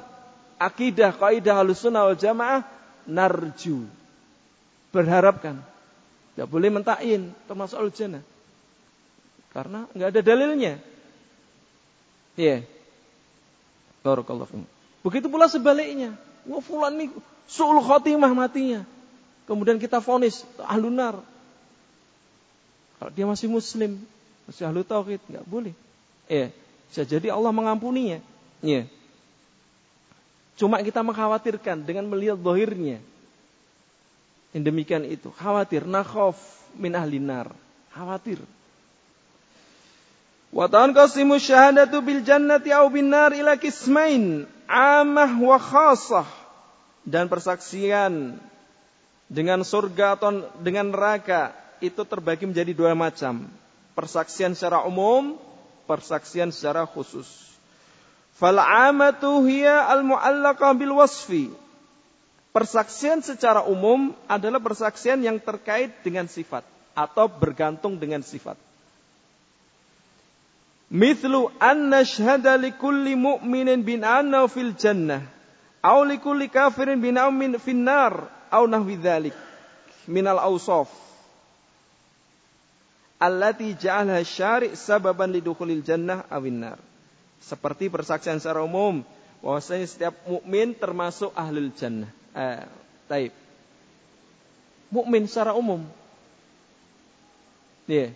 [0.55, 2.63] akidah kaidah halusunnah wal jamaah
[3.03, 3.83] narju.
[4.95, 5.59] Berharapkan.
[6.39, 7.91] Tidak boleh mentakin termasuk al.
[9.51, 10.79] Karena nggak ada dalilnya.
[12.39, 12.63] Yeah.
[14.07, 14.63] Barakallahu
[15.03, 16.15] Begitu pula sebaliknya.
[16.47, 17.11] Wah fulan ini
[17.43, 18.87] su'ul khotimah matinya.
[19.51, 21.19] Kemudian kita fonis ahlunar.
[23.03, 23.99] Kalau dia masih muslim,
[24.47, 25.75] masih ahlu tauhid, nggak boleh.
[26.31, 26.55] Iya.
[26.87, 28.23] Bisa jadi Allah mengampuninya.
[28.63, 28.87] Iya.
[30.55, 33.03] Cuma kita mengkhawatirkan dengan melihat zahirnya.
[34.55, 35.29] Yang demikian itu.
[35.35, 35.85] Khawatir.
[35.85, 36.37] Nakhof
[36.77, 37.53] min ahlinar.
[37.93, 38.41] Khawatir.
[40.49, 44.49] Wa tanqasimu syahadatu bil jannati au bin nar ila kismain.
[44.65, 46.25] Amah wa khasah.
[47.05, 48.37] Dan persaksian
[49.29, 53.47] dengan surga atau dengan neraka itu terbagi menjadi dua macam.
[53.93, 55.37] Persaksian secara umum,
[55.85, 57.27] persaksian secara khusus.
[58.39, 61.51] Fal'amatu hiya al-mu'allaqa bil wasfi.
[62.49, 66.65] Persaksian secara umum adalah persaksian yang terkait dengan sifat
[66.97, 68.57] atau bergantung dengan sifat.
[70.89, 75.21] Mithlu an nashhada li kulli mu'minin bin anna fil jannah
[75.85, 79.37] aw li kulli kafirin bin min finnar aw nahwi dzalik
[80.09, 80.89] minal awsaf
[83.21, 86.79] allati ja'alha syari' sababan lidukhulil jannah awin nar.
[87.39, 89.03] Seperti persaksian secara umum
[89.43, 92.09] bahwasanya setiap mukmin termasuk ahlul jannah.
[92.33, 92.63] Eh,
[93.09, 93.33] taib.
[94.89, 95.85] Mukmin secara umum.
[97.89, 98.13] Yeah.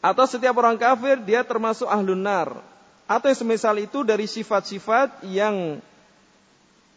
[0.00, 2.56] Atau setiap orang kafir dia termasuk ahlun nar.
[3.06, 5.78] Atau yang semisal itu dari sifat-sifat yang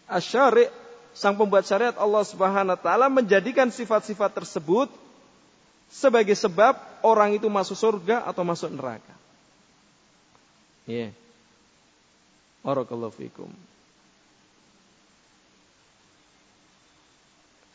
[0.09, 0.71] asyari
[1.13, 4.89] sang pembuat syariat Allah Subhanahu wa taala menjadikan sifat-sifat tersebut
[5.89, 9.13] sebagai sebab orang itu masuk surga atau masuk neraka.
[10.89, 11.09] Ya.
[11.09, 11.11] Yeah.
[12.65, 13.49] Barakallahu fikum.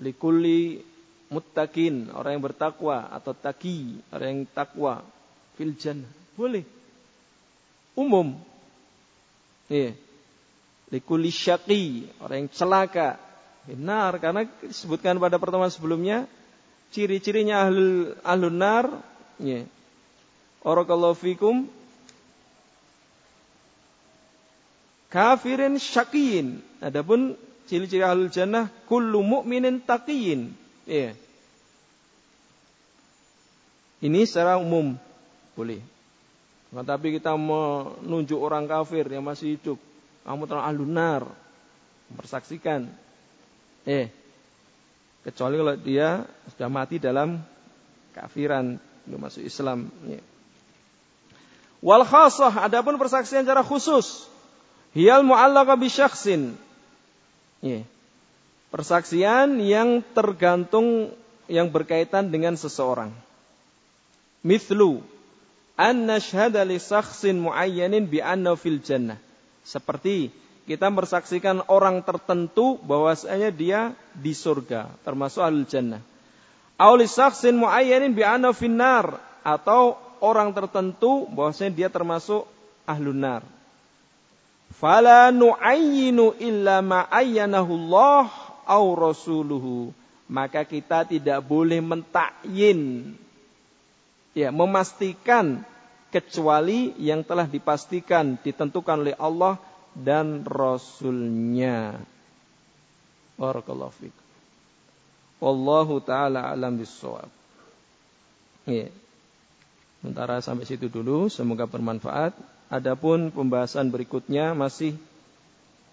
[0.05, 0.85] Likulli
[1.33, 5.01] muttaqin, orang yang bertakwa atau taki, orang yang takwa
[5.57, 6.11] fil jannah.
[6.37, 6.63] Boleh.
[7.97, 8.37] Umum.
[9.73, 9.97] Iya.
[10.93, 13.17] Likulli syaqi, orang yang celaka.
[13.65, 16.29] Benar, karena disebutkan pada pertemuan sebelumnya
[16.93, 18.85] ciri-cirinya ahlul ahlun nar
[19.41, 19.65] ya.
[20.61, 21.65] Barakallahu fikum
[25.09, 26.61] kafirin syakiyin.
[26.85, 27.39] Adapun
[27.69, 30.53] ciri-ciri ahlul jannah kullu mu'minin taqiyin.
[30.85, 31.17] Ya.
[34.05, 35.01] Ini secara umum
[35.57, 35.81] boleh.
[36.75, 39.79] Nah, tapi kita menunjuk orang kafir yang masih hidup,
[40.27, 41.23] kamu terang ahlun nar,
[42.11, 42.91] mempersaksikan.
[43.87, 44.11] Eh,
[45.25, 47.41] kecuali kalau dia sudah mati dalam
[48.12, 50.21] kafiran belum masuk Islam ya.
[51.85, 54.29] wal khasah adapun persaksian secara khusus
[54.97, 56.57] hiyal mu'allaqa bi syakhsin
[57.65, 57.81] ya.
[58.69, 61.09] persaksian yang tergantung
[61.49, 63.09] yang berkaitan dengan seseorang
[64.45, 65.01] mithlu
[65.81, 69.17] an nashhada li syakhsin muayyanin bi anna fil jannah
[69.65, 70.29] seperti
[70.65, 73.81] kita bersaksikan orang tertentu bahwasanya dia
[74.17, 76.01] di surga, termasuk al jannah.
[76.81, 82.49] Auli saksin muayyanin bi anna finnar atau orang tertentu bahwasanya dia termasuk
[82.89, 83.43] ahlun nar.
[84.85, 88.28] Fala nu'ayyinu illa ma ayyanahu Allah
[88.68, 89.97] au rasuluhu.
[90.28, 93.16] Maka kita tidak boleh mentakyin
[94.37, 95.64] ya memastikan
[96.12, 99.57] kecuali yang telah dipastikan ditentukan oleh Allah
[99.97, 101.97] dan Rasulnya.
[103.41, 104.26] Barakallahu fikum.
[105.41, 107.32] Wallahu taala alam bisawab.
[108.68, 108.93] Ya.
[110.05, 112.37] Sementara sampai situ dulu, semoga bermanfaat.
[112.75, 114.99] Adapun pembahasan berikutnya masih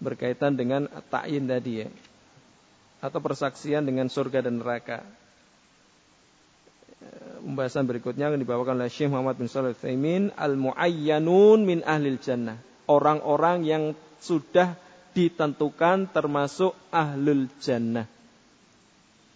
[0.02, 1.88] berkaitan dengan ta'yin tadi ya.
[2.98, 5.06] Atau persaksian dengan surga dan neraka.
[7.42, 9.78] Pembahasan berikutnya akan dibawakan oleh Syekh Muhammad bin Shalih
[10.34, 12.58] Al-Muayyanun min Ahlil Jannah
[12.92, 13.84] orang-orang yang
[14.22, 14.74] sudah
[15.12, 18.08] ditentukan termasuk ahlul jannah.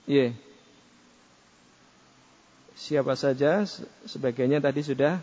[0.09, 0.33] Yeah.
[2.77, 3.65] Siapa saja
[4.05, 5.21] sebagainya tadi sudah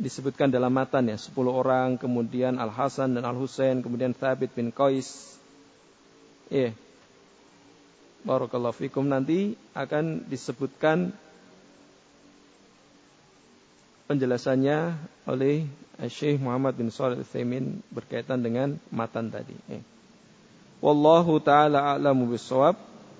[0.00, 4.72] disebutkan dalam matan ya, 10 orang, kemudian Al Hasan dan Al Husain, kemudian Thabit bin
[4.72, 5.36] Qais.
[6.48, 6.72] Ya.
[6.72, 6.72] Yeah.
[8.20, 11.08] Barakallahu fikum nanti akan disebutkan
[14.12, 14.92] penjelasannya
[15.24, 15.64] oleh
[16.04, 19.56] Syekh Muhammad bin Shalih Al-Utsaimin berkaitan dengan matan tadi.
[19.72, 19.80] Eh.
[20.84, 22.76] Wallahu taala a'lamu bissawab.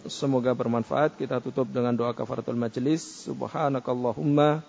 [0.08, 1.16] Semoga bermanfaat.
[1.16, 3.04] Kita tutup dengan doa kafaratul majelis.
[3.28, 4.64] Subhanakallahumma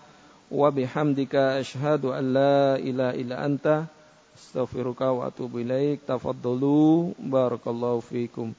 [0.51, 3.87] wa bihamdika asyhadu an la ilaha illa anta
[4.35, 6.03] astaghfiruka wa atubu ilaik.
[6.03, 8.51] Tafaddalu barakallahu fiikum.